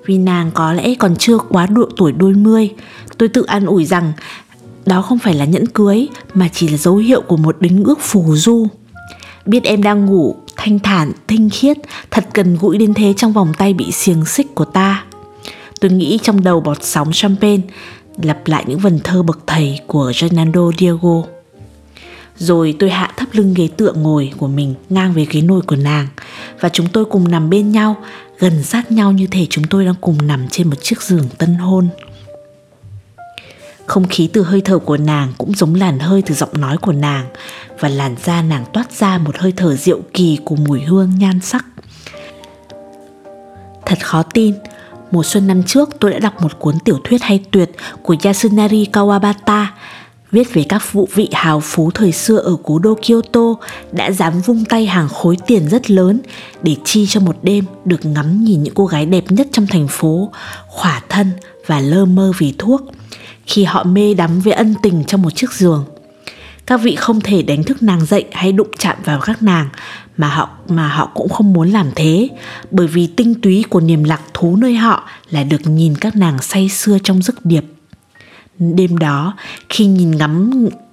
vì 0.06 0.18
nàng 0.18 0.50
có 0.54 0.72
lẽ 0.72 0.94
còn 0.98 1.16
chưa 1.16 1.38
quá 1.38 1.66
độ 1.66 1.88
tuổi 1.96 2.12
đôi 2.12 2.34
mươi. 2.34 2.70
Tôi 3.18 3.28
tự 3.28 3.42
an 3.42 3.66
ủi 3.66 3.84
rằng 3.84 4.12
đó 4.86 5.02
không 5.02 5.18
phải 5.18 5.34
là 5.34 5.44
nhẫn 5.44 5.66
cưới 5.66 6.08
mà 6.34 6.48
chỉ 6.52 6.68
là 6.68 6.76
dấu 6.76 6.96
hiệu 6.96 7.20
của 7.20 7.36
một 7.36 7.56
đính 7.60 7.84
ước 7.84 8.00
phù 8.00 8.36
du. 8.36 8.66
Biết 9.46 9.64
em 9.64 9.82
đang 9.82 10.06
ngủ, 10.06 10.36
thanh 10.56 10.78
thản, 10.78 11.12
tinh 11.26 11.50
khiết, 11.50 11.76
thật 12.10 12.24
gần 12.34 12.56
gũi 12.60 12.78
đến 12.78 12.94
thế 12.94 13.14
trong 13.16 13.32
vòng 13.32 13.52
tay 13.58 13.74
bị 13.74 13.92
xiềng 13.92 14.24
xích 14.24 14.54
của 14.54 14.64
ta. 14.64 15.04
Tôi 15.80 15.90
nghĩ 15.90 16.18
trong 16.22 16.44
đầu 16.44 16.60
bọt 16.60 16.84
sóng 16.84 17.12
champagne 17.12 17.62
lặp 18.22 18.46
lại 18.46 18.64
những 18.66 18.78
vần 18.78 19.00
thơ 19.04 19.22
bậc 19.22 19.38
thầy 19.46 19.80
của 19.86 20.10
Fernando 20.10 20.72
Diego. 20.78 21.22
Rồi 22.38 22.74
tôi 22.78 22.90
hạ 22.90 23.12
thấp 23.26 23.34
lưng 23.34 23.54
ghế 23.54 23.68
tựa 23.76 23.92
ngồi 23.92 24.32
của 24.38 24.48
mình 24.48 24.74
ngang 24.88 25.12
về 25.12 25.26
ghế 25.30 25.42
nồi 25.42 25.60
của 25.62 25.76
nàng. 25.76 26.08
Và 26.60 26.68
chúng 26.68 26.86
tôi 26.86 27.04
cùng 27.04 27.30
nằm 27.30 27.50
bên 27.50 27.72
nhau, 27.72 27.96
gần 28.38 28.62
sát 28.62 28.92
nhau 28.92 29.12
như 29.12 29.26
thể 29.26 29.46
chúng 29.50 29.64
tôi 29.64 29.84
đang 29.84 29.94
cùng 30.00 30.26
nằm 30.26 30.48
trên 30.50 30.70
một 30.70 30.76
chiếc 30.82 31.02
giường 31.02 31.28
tân 31.38 31.54
hôn. 31.54 31.88
Không 33.86 34.06
khí 34.08 34.28
từ 34.32 34.42
hơi 34.42 34.60
thở 34.60 34.78
của 34.78 34.96
nàng 34.96 35.32
cũng 35.38 35.54
giống 35.54 35.74
làn 35.74 35.98
hơi 35.98 36.22
từ 36.22 36.34
giọng 36.34 36.60
nói 36.60 36.76
của 36.76 36.92
nàng, 36.92 37.26
và 37.80 37.88
làn 37.88 38.16
da 38.24 38.42
nàng 38.42 38.64
toát 38.72 38.92
ra 38.92 39.18
một 39.18 39.36
hơi 39.38 39.52
thở 39.56 39.76
diệu 39.76 40.00
kỳ 40.14 40.38
của 40.44 40.56
mùi 40.56 40.80
hương 40.80 41.12
nhan 41.18 41.40
sắc. 41.40 41.66
Thật 43.86 43.98
khó 44.06 44.22
tin, 44.22 44.54
mùa 45.10 45.22
xuân 45.22 45.46
năm 45.46 45.62
trước 45.62 45.88
tôi 46.00 46.10
đã 46.10 46.18
đọc 46.18 46.42
một 46.42 46.58
cuốn 46.58 46.74
tiểu 46.84 47.00
thuyết 47.04 47.22
hay 47.22 47.44
tuyệt 47.50 47.70
của 48.02 48.16
Yasunari 48.22 48.86
Kawabata 48.92 49.66
viết 50.36 50.54
về 50.54 50.64
các 50.68 50.92
vụ 50.92 51.08
vị 51.14 51.28
hào 51.32 51.60
phú 51.60 51.90
thời 51.90 52.12
xưa 52.12 52.36
ở 52.36 52.56
cố 52.62 52.78
đô 52.78 52.94
Kyoto 52.94 53.54
đã 53.92 54.10
dám 54.10 54.40
vung 54.40 54.64
tay 54.64 54.86
hàng 54.86 55.08
khối 55.08 55.36
tiền 55.46 55.68
rất 55.68 55.90
lớn 55.90 56.20
để 56.62 56.76
chi 56.84 57.06
cho 57.06 57.20
một 57.20 57.36
đêm 57.42 57.64
được 57.84 58.04
ngắm 58.04 58.44
nhìn 58.44 58.62
những 58.62 58.74
cô 58.74 58.86
gái 58.86 59.06
đẹp 59.06 59.24
nhất 59.28 59.48
trong 59.52 59.66
thành 59.66 59.88
phố, 59.88 60.30
khỏa 60.66 61.02
thân 61.08 61.30
và 61.66 61.80
lơ 61.80 62.04
mơ 62.04 62.32
vì 62.38 62.54
thuốc, 62.58 62.82
khi 63.46 63.64
họ 63.64 63.84
mê 63.84 64.14
đắm 64.14 64.40
với 64.40 64.52
ân 64.52 64.74
tình 64.82 65.04
trong 65.04 65.22
một 65.22 65.30
chiếc 65.30 65.52
giường. 65.52 65.84
Các 66.66 66.76
vị 66.76 66.96
không 66.96 67.20
thể 67.20 67.42
đánh 67.42 67.64
thức 67.64 67.82
nàng 67.82 68.06
dậy 68.06 68.24
hay 68.32 68.52
đụng 68.52 68.70
chạm 68.78 68.96
vào 69.04 69.20
các 69.20 69.42
nàng 69.42 69.68
mà 70.16 70.28
họ 70.28 70.48
mà 70.68 70.88
họ 70.88 71.10
cũng 71.14 71.28
không 71.28 71.52
muốn 71.52 71.70
làm 71.70 71.90
thế, 71.94 72.28
bởi 72.70 72.86
vì 72.86 73.06
tinh 73.06 73.34
túy 73.34 73.64
của 73.70 73.80
niềm 73.80 74.04
lạc 74.04 74.20
thú 74.34 74.56
nơi 74.56 74.74
họ 74.74 75.08
là 75.30 75.42
được 75.42 75.60
nhìn 75.66 75.94
các 75.96 76.16
nàng 76.16 76.42
say 76.42 76.68
sưa 76.68 76.98
trong 77.04 77.22
giấc 77.22 77.46
điệp 77.46 77.64
Đêm 78.58 78.98
đó, 78.98 79.34
khi 79.68 79.86
nhìn 79.86 80.10
ngắm 80.10 80.50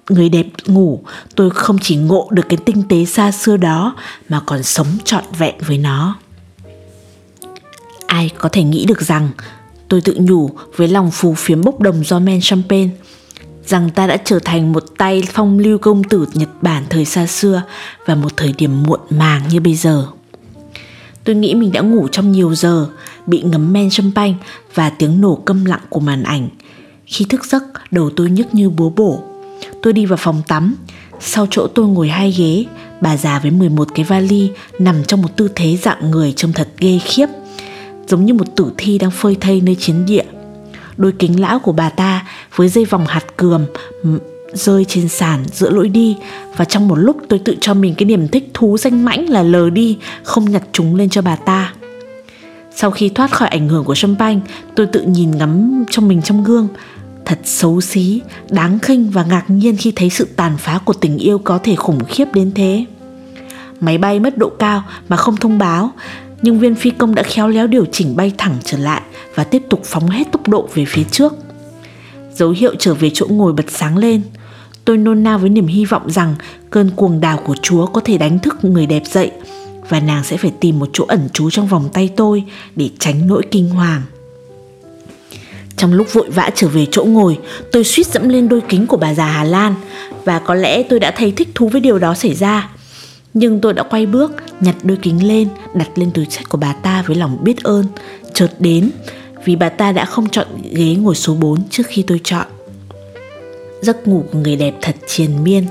người 0.08 0.28
đẹp 0.28 0.46
ngủ, 0.66 1.00
tôi 1.34 1.50
không 1.50 1.78
chỉ 1.78 1.96
ngộ 1.96 2.28
được 2.30 2.48
cái 2.48 2.58
tinh 2.64 2.82
tế 2.88 3.04
xa 3.04 3.32
xưa 3.32 3.56
đó 3.56 3.96
mà 4.28 4.40
còn 4.46 4.62
sống 4.62 4.86
trọn 5.04 5.24
vẹn 5.38 5.54
với 5.66 5.78
nó. 5.78 6.16
Ai 8.06 8.30
có 8.38 8.48
thể 8.48 8.62
nghĩ 8.62 8.84
được 8.86 9.02
rằng 9.02 9.28
tôi 9.88 10.00
tự 10.00 10.16
nhủ 10.20 10.50
với 10.76 10.88
lòng 10.88 11.10
phù 11.10 11.34
phiếm 11.34 11.62
bốc 11.62 11.80
đồng 11.80 12.04
do 12.04 12.18
men 12.18 12.40
champagne 12.42 12.90
rằng 13.66 13.90
ta 13.90 14.06
đã 14.06 14.16
trở 14.24 14.38
thành 14.38 14.72
một 14.72 14.84
tay 14.98 15.22
phong 15.32 15.58
lưu 15.58 15.78
công 15.78 16.04
tử 16.04 16.26
Nhật 16.34 16.48
Bản 16.62 16.84
thời 16.90 17.04
xa 17.04 17.26
xưa 17.26 17.62
và 18.06 18.14
một 18.14 18.36
thời 18.36 18.54
điểm 18.58 18.82
muộn 18.82 19.00
màng 19.10 19.42
như 19.48 19.60
bây 19.60 19.74
giờ. 19.74 20.06
Tôi 21.24 21.36
nghĩ 21.36 21.54
mình 21.54 21.72
đã 21.72 21.80
ngủ 21.80 22.08
trong 22.08 22.32
nhiều 22.32 22.54
giờ, 22.54 22.86
bị 23.26 23.42
ngấm 23.42 23.72
men 23.72 23.90
champagne 23.90 24.34
và 24.74 24.90
tiếng 24.90 25.20
nổ 25.20 25.34
câm 25.34 25.64
lặng 25.64 25.80
của 25.88 26.00
màn 26.00 26.22
ảnh– 26.22 26.48
khi 27.06 27.24
thức 27.24 27.44
giấc, 27.44 27.64
đầu 27.90 28.10
tôi 28.16 28.30
nhức 28.30 28.54
như 28.54 28.70
búa 28.70 28.90
bổ. 28.90 29.22
Tôi 29.82 29.92
đi 29.92 30.06
vào 30.06 30.16
phòng 30.16 30.42
tắm, 30.48 30.76
sau 31.20 31.46
chỗ 31.50 31.66
tôi 31.66 31.86
ngồi 31.86 32.08
hai 32.08 32.30
ghế, 32.30 32.64
bà 33.00 33.16
già 33.16 33.38
với 33.38 33.50
11 33.50 33.88
cái 33.94 34.04
vali 34.04 34.50
nằm 34.78 35.04
trong 35.04 35.22
một 35.22 35.36
tư 35.36 35.48
thế 35.54 35.76
dạng 35.76 36.10
người 36.10 36.32
trông 36.32 36.52
thật 36.52 36.68
ghê 36.78 36.98
khiếp, 36.98 37.26
giống 38.08 38.24
như 38.24 38.34
một 38.34 38.56
tử 38.56 38.72
thi 38.76 38.98
đang 38.98 39.10
phơi 39.10 39.36
thây 39.40 39.60
nơi 39.60 39.74
chiến 39.74 40.06
địa. 40.06 40.24
Đôi 40.96 41.12
kính 41.18 41.40
lão 41.40 41.58
của 41.58 41.72
bà 41.72 41.90
ta 41.90 42.26
với 42.56 42.68
dây 42.68 42.84
vòng 42.84 43.06
hạt 43.06 43.36
cườm 43.36 43.66
rơi 44.54 44.84
trên 44.84 45.08
sàn 45.08 45.44
giữa 45.52 45.70
lối 45.70 45.88
đi 45.88 46.16
và 46.56 46.64
trong 46.64 46.88
một 46.88 46.94
lúc 46.94 47.16
tôi 47.28 47.38
tự 47.38 47.56
cho 47.60 47.74
mình 47.74 47.94
cái 47.94 48.06
niềm 48.06 48.28
thích 48.28 48.50
thú 48.54 48.78
danh 48.78 49.04
mãnh 49.04 49.28
là 49.28 49.42
lờ 49.42 49.70
đi 49.70 49.98
không 50.22 50.50
nhặt 50.50 50.62
chúng 50.72 50.94
lên 50.94 51.08
cho 51.08 51.22
bà 51.22 51.36
ta 51.36 51.72
sau 52.76 52.90
khi 52.90 53.08
thoát 53.08 53.30
khỏi 53.30 53.48
ảnh 53.48 53.68
hưởng 53.68 53.84
của 53.84 53.94
champagne 53.94 54.40
tôi 54.76 54.86
tự 54.86 55.02
nhìn 55.02 55.30
ngắm 55.30 55.84
trong 55.90 56.08
mình 56.08 56.22
trong 56.22 56.44
gương 56.44 56.68
thật 57.24 57.38
xấu 57.44 57.80
xí, 57.80 58.20
đáng 58.50 58.78
khinh 58.78 59.10
và 59.10 59.24
ngạc 59.24 59.44
nhiên 59.48 59.76
khi 59.76 59.92
thấy 59.96 60.10
sự 60.10 60.28
tàn 60.36 60.56
phá 60.58 60.80
của 60.84 60.92
tình 60.92 61.18
yêu 61.18 61.38
có 61.38 61.58
thể 61.58 61.76
khủng 61.76 62.04
khiếp 62.04 62.24
đến 62.34 62.52
thế. 62.54 62.84
Máy 63.80 63.98
bay 63.98 64.20
mất 64.20 64.38
độ 64.38 64.48
cao 64.58 64.84
mà 65.08 65.16
không 65.16 65.36
thông 65.36 65.58
báo, 65.58 65.92
nhưng 66.42 66.58
viên 66.58 66.74
phi 66.74 66.90
công 66.90 67.14
đã 67.14 67.22
khéo 67.22 67.48
léo 67.48 67.66
điều 67.66 67.84
chỉnh 67.92 68.16
bay 68.16 68.32
thẳng 68.38 68.56
trở 68.64 68.78
lại 68.78 69.02
và 69.34 69.44
tiếp 69.44 69.62
tục 69.70 69.80
phóng 69.84 70.08
hết 70.08 70.32
tốc 70.32 70.48
độ 70.48 70.68
về 70.74 70.84
phía 70.84 71.04
trước. 71.04 71.34
Dấu 72.34 72.50
hiệu 72.50 72.74
trở 72.78 72.94
về 72.94 73.10
chỗ 73.14 73.26
ngồi 73.30 73.52
bật 73.52 73.66
sáng 73.68 73.96
lên. 73.96 74.22
Tôi 74.84 74.96
nôn 74.96 75.22
nao 75.22 75.38
với 75.38 75.50
niềm 75.50 75.66
hy 75.66 75.84
vọng 75.84 76.10
rằng 76.10 76.34
cơn 76.70 76.90
cuồng 76.90 77.20
đào 77.20 77.40
của 77.46 77.56
chúa 77.62 77.86
có 77.86 78.00
thể 78.00 78.18
đánh 78.18 78.38
thức 78.38 78.64
người 78.64 78.86
đẹp 78.86 79.02
dậy 79.06 79.30
và 79.88 80.00
nàng 80.00 80.24
sẽ 80.24 80.36
phải 80.36 80.52
tìm 80.60 80.78
một 80.78 80.90
chỗ 80.92 81.04
ẩn 81.08 81.28
trú 81.32 81.50
trong 81.50 81.66
vòng 81.66 81.88
tay 81.92 82.10
tôi 82.16 82.44
để 82.76 82.90
tránh 82.98 83.26
nỗi 83.26 83.42
kinh 83.50 83.70
hoàng 83.70 84.02
trong 85.76 85.92
lúc 85.92 86.12
vội 86.12 86.30
vã 86.30 86.50
trở 86.54 86.68
về 86.68 86.86
chỗ 86.90 87.04
ngồi, 87.04 87.38
tôi 87.72 87.84
suýt 87.84 88.06
dẫm 88.06 88.28
lên 88.28 88.48
đôi 88.48 88.60
kính 88.68 88.86
của 88.86 88.96
bà 88.96 89.14
già 89.14 89.26
Hà 89.26 89.44
Lan 89.44 89.74
và 90.24 90.38
có 90.38 90.54
lẽ 90.54 90.82
tôi 90.82 91.00
đã 91.00 91.10
thấy 91.16 91.30
thích 91.30 91.48
thú 91.54 91.68
với 91.68 91.80
điều 91.80 91.98
đó 91.98 92.14
xảy 92.14 92.34
ra. 92.34 92.70
Nhưng 93.34 93.60
tôi 93.60 93.72
đã 93.72 93.82
quay 93.82 94.06
bước, 94.06 94.32
nhặt 94.60 94.74
đôi 94.82 94.98
kính 95.02 95.28
lên, 95.28 95.48
đặt 95.74 95.88
lên 95.94 96.10
túi 96.10 96.26
sách 96.30 96.48
của 96.48 96.58
bà 96.58 96.72
ta 96.72 97.04
với 97.06 97.16
lòng 97.16 97.38
biết 97.44 97.62
ơn, 97.62 97.86
chợt 98.34 98.50
đến 98.58 98.90
vì 99.44 99.56
bà 99.56 99.68
ta 99.68 99.92
đã 99.92 100.04
không 100.04 100.28
chọn 100.28 100.46
ghế 100.70 100.94
ngồi 100.94 101.14
số 101.14 101.34
4 101.34 101.68
trước 101.70 101.82
khi 101.86 102.02
tôi 102.02 102.20
chọn. 102.24 102.46
Giấc 103.80 104.08
ngủ 104.08 104.24
của 104.32 104.38
người 104.38 104.56
đẹp 104.56 104.74
thật 104.82 104.96
triền 105.06 105.44
miên. 105.44 105.66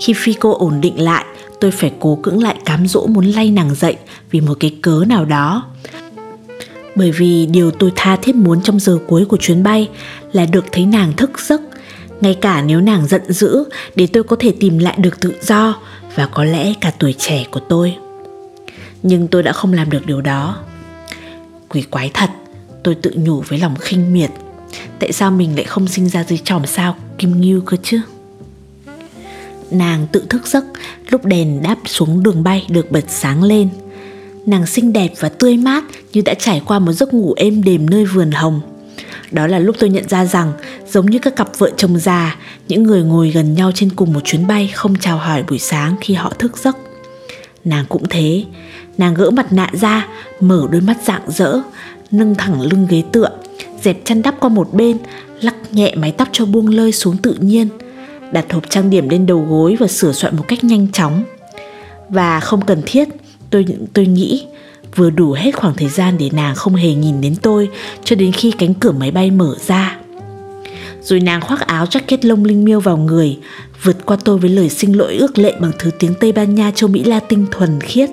Khi 0.00 0.12
phi 0.16 0.32
cô 0.32 0.58
ổn 0.58 0.80
định 0.80 1.00
lại, 1.00 1.24
tôi 1.60 1.70
phải 1.70 1.92
cố 2.00 2.18
cưỡng 2.22 2.42
lại 2.42 2.56
cám 2.64 2.86
dỗ 2.86 3.06
muốn 3.06 3.26
lay 3.26 3.50
nàng 3.50 3.74
dậy 3.74 3.96
vì 4.30 4.40
một 4.40 4.54
cái 4.60 4.76
cớ 4.82 5.04
nào 5.06 5.24
đó 5.24 5.64
bởi 6.94 7.10
vì 7.10 7.46
điều 7.46 7.70
tôi 7.70 7.92
tha 7.96 8.16
thiết 8.16 8.34
muốn 8.34 8.62
trong 8.62 8.80
giờ 8.80 8.98
cuối 9.06 9.24
của 9.24 9.36
chuyến 9.36 9.62
bay 9.62 9.88
là 10.32 10.46
được 10.46 10.64
thấy 10.72 10.86
nàng 10.86 11.12
thức 11.12 11.30
giấc, 11.40 11.60
ngay 12.20 12.34
cả 12.34 12.62
nếu 12.62 12.80
nàng 12.80 13.06
giận 13.06 13.32
dữ 13.32 13.64
để 13.96 14.06
tôi 14.06 14.22
có 14.22 14.36
thể 14.38 14.54
tìm 14.60 14.78
lại 14.78 14.94
được 14.98 15.20
tự 15.20 15.34
do 15.42 15.78
và 16.14 16.26
có 16.26 16.44
lẽ 16.44 16.74
cả 16.80 16.92
tuổi 16.98 17.14
trẻ 17.18 17.44
của 17.50 17.60
tôi. 17.60 17.96
Nhưng 19.02 19.28
tôi 19.28 19.42
đã 19.42 19.52
không 19.52 19.72
làm 19.72 19.90
được 19.90 20.06
điều 20.06 20.20
đó. 20.20 20.58
Quỷ 21.68 21.82
quái 21.82 22.10
thật, 22.14 22.30
tôi 22.82 22.94
tự 22.94 23.12
nhủ 23.16 23.40
với 23.40 23.58
lòng 23.58 23.76
khinh 23.76 24.12
miệt. 24.12 24.30
Tại 24.98 25.12
sao 25.12 25.30
mình 25.30 25.56
lại 25.56 25.64
không 25.64 25.88
sinh 25.88 26.08
ra 26.08 26.24
dưới 26.24 26.38
chòm 26.44 26.66
sao, 26.66 26.96
kim 27.18 27.40
ngưu 27.40 27.60
cơ 27.60 27.76
chứ? 27.82 28.00
Nàng 29.70 30.06
tự 30.12 30.24
thức 30.28 30.46
giấc, 30.46 30.64
lúc 31.10 31.24
đèn 31.24 31.62
đáp 31.62 31.76
xuống 31.86 32.22
đường 32.22 32.42
bay 32.42 32.66
được 32.68 32.90
bật 32.90 33.04
sáng 33.08 33.42
lên. 33.42 33.68
Nàng 34.46 34.66
xinh 34.66 34.92
đẹp 34.92 35.08
và 35.20 35.28
tươi 35.28 35.56
mát 35.56 35.84
như 36.12 36.22
đã 36.24 36.34
trải 36.34 36.62
qua 36.66 36.78
một 36.78 36.92
giấc 36.92 37.14
ngủ 37.14 37.34
êm 37.36 37.62
đềm 37.62 37.90
nơi 37.90 38.04
vườn 38.04 38.30
hồng. 38.30 38.60
Đó 39.30 39.46
là 39.46 39.58
lúc 39.58 39.76
tôi 39.78 39.90
nhận 39.90 40.08
ra 40.08 40.24
rằng, 40.24 40.52
giống 40.88 41.06
như 41.06 41.18
các 41.18 41.36
cặp 41.36 41.58
vợ 41.58 41.70
chồng 41.76 41.98
già, 41.98 42.36
những 42.68 42.82
người 42.82 43.02
ngồi 43.02 43.30
gần 43.30 43.54
nhau 43.54 43.72
trên 43.74 43.90
cùng 43.96 44.12
một 44.12 44.20
chuyến 44.24 44.46
bay 44.46 44.70
không 44.74 44.94
chào 45.00 45.18
hỏi 45.18 45.44
buổi 45.48 45.58
sáng 45.58 45.96
khi 46.00 46.14
họ 46.14 46.32
thức 46.38 46.58
giấc. 46.58 46.76
Nàng 47.64 47.84
cũng 47.88 48.08
thế, 48.10 48.44
nàng 48.98 49.14
gỡ 49.14 49.30
mặt 49.30 49.52
nạ 49.52 49.70
ra, 49.72 50.08
mở 50.40 50.68
đôi 50.70 50.80
mắt 50.80 50.96
rạng 51.04 51.30
rỡ, 51.30 51.60
nâng 52.10 52.34
thẳng 52.34 52.60
lưng 52.60 52.86
ghế 52.90 53.02
tựa, 53.12 53.30
dẹp 53.82 54.04
chăn 54.04 54.22
đắp 54.22 54.34
qua 54.40 54.48
một 54.48 54.74
bên, 54.74 54.98
lắc 55.40 55.54
nhẹ 55.72 55.94
mái 55.94 56.12
tóc 56.12 56.28
cho 56.32 56.46
buông 56.46 56.68
lơi 56.68 56.92
xuống 56.92 57.16
tự 57.16 57.34
nhiên, 57.40 57.68
đặt 58.32 58.52
hộp 58.52 58.70
trang 58.70 58.90
điểm 58.90 59.08
lên 59.08 59.26
đầu 59.26 59.46
gối 59.48 59.76
và 59.80 59.86
sửa 59.86 60.12
soạn 60.12 60.36
một 60.36 60.44
cách 60.48 60.64
nhanh 60.64 60.92
chóng. 60.92 61.24
Và 62.08 62.40
không 62.40 62.64
cần 62.66 62.82
thiết, 62.86 63.08
tôi 63.52 63.66
tôi 63.94 64.06
nghĩ 64.06 64.44
vừa 64.96 65.10
đủ 65.10 65.32
hết 65.32 65.50
khoảng 65.54 65.74
thời 65.74 65.88
gian 65.88 66.18
để 66.18 66.30
nàng 66.32 66.54
không 66.54 66.74
hề 66.74 66.94
nhìn 66.94 67.20
đến 67.20 67.34
tôi 67.42 67.68
cho 68.04 68.16
đến 68.16 68.32
khi 68.32 68.50
cánh 68.50 68.74
cửa 68.74 68.92
máy 68.92 69.10
bay 69.10 69.30
mở 69.30 69.54
ra. 69.66 69.98
Rồi 71.02 71.20
nàng 71.20 71.40
khoác 71.40 71.60
áo 71.60 71.84
jacket 71.84 72.18
lông 72.22 72.44
linh 72.44 72.64
miêu 72.64 72.80
vào 72.80 72.96
người, 72.96 73.38
vượt 73.82 74.06
qua 74.06 74.16
tôi 74.24 74.38
với 74.38 74.50
lời 74.50 74.68
xin 74.68 74.92
lỗi 74.92 75.16
ước 75.16 75.38
lệ 75.38 75.54
bằng 75.60 75.72
thứ 75.78 75.90
tiếng 75.98 76.14
Tây 76.20 76.32
Ban 76.32 76.54
Nha 76.54 76.70
châu 76.74 76.90
Mỹ 76.90 77.04
Latin 77.04 77.46
thuần 77.50 77.80
khiết. 77.80 78.10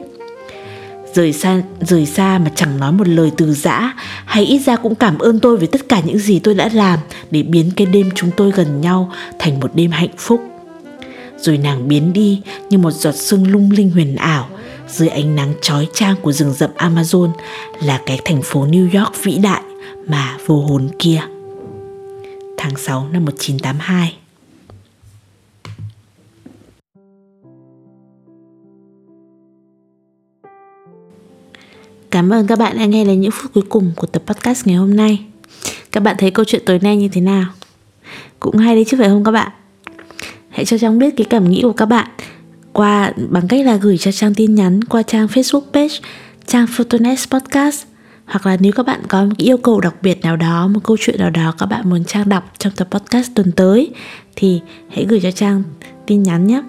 Rời 1.13 1.33
xa, 1.33 1.61
rời 1.81 2.05
xa 2.05 2.39
mà 2.39 2.51
chẳng 2.55 2.79
nói 2.79 2.91
một 2.91 3.07
lời 3.07 3.31
từ 3.37 3.53
giã 3.53 3.93
Hay 4.25 4.45
ít 4.45 4.59
ra 4.59 4.75
cũng 4.75 4.95
cảm 4.95 5.19
ơn 5.19 5.39
tôi 5.39 5.57
với 5.57 5.67
tất 5.67 5.89
cả 5.89 6.01
những 6.05 6.17
gì 6.17 6.39
tôi 6.39 6.53
đã 6.53 6.69
làm 6.73 6.99
Để 7.31 7.43
biến 7.43 7.71
cái 7.75 7.87
đêm 7.87 8.09
chúng 8.15 8.31
tôi 8.37 8.51
gần 8.51 8.81
nhau 8.81 9.11
thành 9.39 9.59
một 9.59 9.75
đêm 9.75 9.91
hạnh 9.91 10.17
phúc 10.17 10.41
Rồi 11.37 11.57
nàng 11.57 11.87
biến 11.87 12.13
đi 12.13 12.41
như 12.69 12.77
một 12.77 12.91
giọt 12.91 13.15
sương 13.15 13.51
lung 13.51 13.71
linh 13.71 13.91
huyền 13.91 14.15
ảo 14.15 14.49
dưới 14.89 15.09
ánh 15.09 15.35
nắng 15.35 15.53
chói 15.61 15.87
chang 15.93 16.15
của 16.21 16.31
rừng 16.31 16.53
rậm 16.53 16.69
Amazon 16.77 17.31
Là 17.81 18.01
cái 18.05 18.19
thành 18.25 18.41
phố 18.41 18.65
New 18.65 18.99
York 18.99 19.23
vĩ 19.23 19.37
đại 19.37 19.61
mà 20.07 20.37
vô 20.45 20.61
hồn 20.61 20.89
kia 20.99 21.21
Tháng 22.57 22.75
6 22.77 23.07
năm 23.11 23.25
1982 23.25 24.17
Cảm 32.11 32.29
ơn 32.29 32.47
các 32.47 32.59
bạn 32.59 32.77
đã 32.77 32.85
nghe 32.85 33.05
đến 33.05 33.21
những 33.21 33.31
phút 33.31 33.53
cuối 33.53 33.63
cùng 33.69 33.91
của 33.95 34.07
tập 34.07 34.23
podcast 34.25 34.67
ngày 34.67 34.75
hôm 34.75 34.95
nay. 34.95 35.25
Các 35.91 36.03
bạn 36.03 36.15
thấy 36.19 36.31
câu 36.31 36.45
chuyện 36.45 36.61
tối 36.65 36.79
nay 36.79 36.97
như 36.97 37.09
thế 37.11 37.21
nào? 37.21 37.45
Cũng 38.39 38.57
hay 38.57 38.75
đấy 38.75 38.85
chứ 38.87 38.97
phải 38.99 39.09
không 39.09 39.23
các 39.23 39.31
bạn? 39.31 39.51
Hãy 40.49 40.65
cho 40.65 40.77
Trang 40.77 40.99
biết 40.99 41.13
cái 41.17 41.25
cảm 41.29 41.49
nghĩ 41.49 41.61
của 41.61 41.73
các 41.73 41.85
bạn 41.85 42.07
qua 42.73 43.13
bằng 43.29 43.47
cách 43.47 43.65
là 43.65 43.75
gửi 43.75 43.97
cho 43.97 44.11
Trang 44.11 44.33
tin 44.33 44.55
nhắn 44.55 44.83
qua 44.83 45.03
trang 45.03 45.27
Facebook 45.27 45.71
page 45.73 45.95
trang 46.45 46.67
Photonet 46.67 47.19
Podcast 47.31 47.85
hoặc 48.25 48.45
là 48.45 48.57
nếu 48.59 48.71
các 48.71 48.85
bạn 48.85 49.01
có 49.07 49.25
một 49.25 49.37
yêu 49.37 49.57
cầu 49.57 49.81
đặc 49.81 49.95
biệt 50.01 50.21
nào 50.21 50.37
đó, 50.37 50.67
một 50.67 50.79
câu 50.83 50.97
chuyện 50.99 51.19
nào 51.19 51.29
đó 51.29 51.53
các 51.57 51.65
bạn 51.65 51.89
muốn 51.89 52.03
Trang 52.03 52.29
đọc 52.29 52.53
trong 52.57 52.73
tập 52.75 52.87
podcast 52.91 53.31
tuần 53.35 53.51
tới 53.51 53.91
thì 54.35 54.61
hãy 54.89 55.05
gửi 55.09 55.19
cho 55.19 55.31
Trang 55.31 55.63
tin 56.05 56.23
nhắn 56.23 56.47
nhé. 56.47 56.61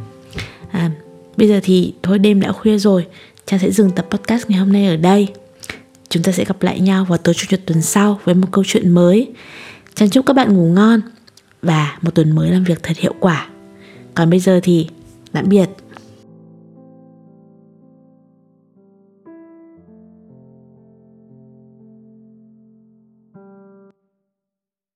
À, 0.71 0.91
bây 1.37 1.49
giờ 1.49 1.61
thì 1.63 1.95
thôi 2.03 2.19
đêm 2.19 2.41
đã 2.41 2.53
khuya 2.53 2.79
rồi 2.79 3.07
Trang 3.47 3.61
sẽ 3.61 3.71
dừng 3.71 3.91
tập 3.91 4.07
podcast 4.11 4.49
ngày 4.49 4.59
hôm 4.59 4.73
nay 4.73 4.87
ở 4.87 4.97
đây. 4.97 5.29
Chúng 6.09 6.23
ta 6.23 6.33
sẽ 6.33 6.45
gặp 6.45 6.63
lại 6.63 6.81
nhau 6.81 7.05
vào 7.05 7.19
tối 7.19 7.35
chủ 7.35 7.47
nhật 7.51 7.61
tuần 7.67 7.83
sau 7.83 8.21
với 8.25 8.35
một 8.35 8.49
câu 8.53 8.65
chuyện 8.67 8.91
mới. 8.91 9.33
Trang 9.95 10.11
chúc 10.11 10.27
các 10.27 10.35
bạn 10.35 10.55
ngủ 10.55 10.73
ngon 10.73 11.01
và 11.63 11.99
một 12.03 12.15
tuần 12.15 12.35
mới 12.35 12.51
làm 12.51 12.65
việc 12.65 12.83
thật 12.83 12.97
hiệu 12.97 13.15
quả. 13.21 13.49
Còn 14.15 14.31
bây 14.31 14.41
giờ 14.41 14.61
thì 14.63 14.89
tạm 15.33 15.49
biệt. 15.49 15.69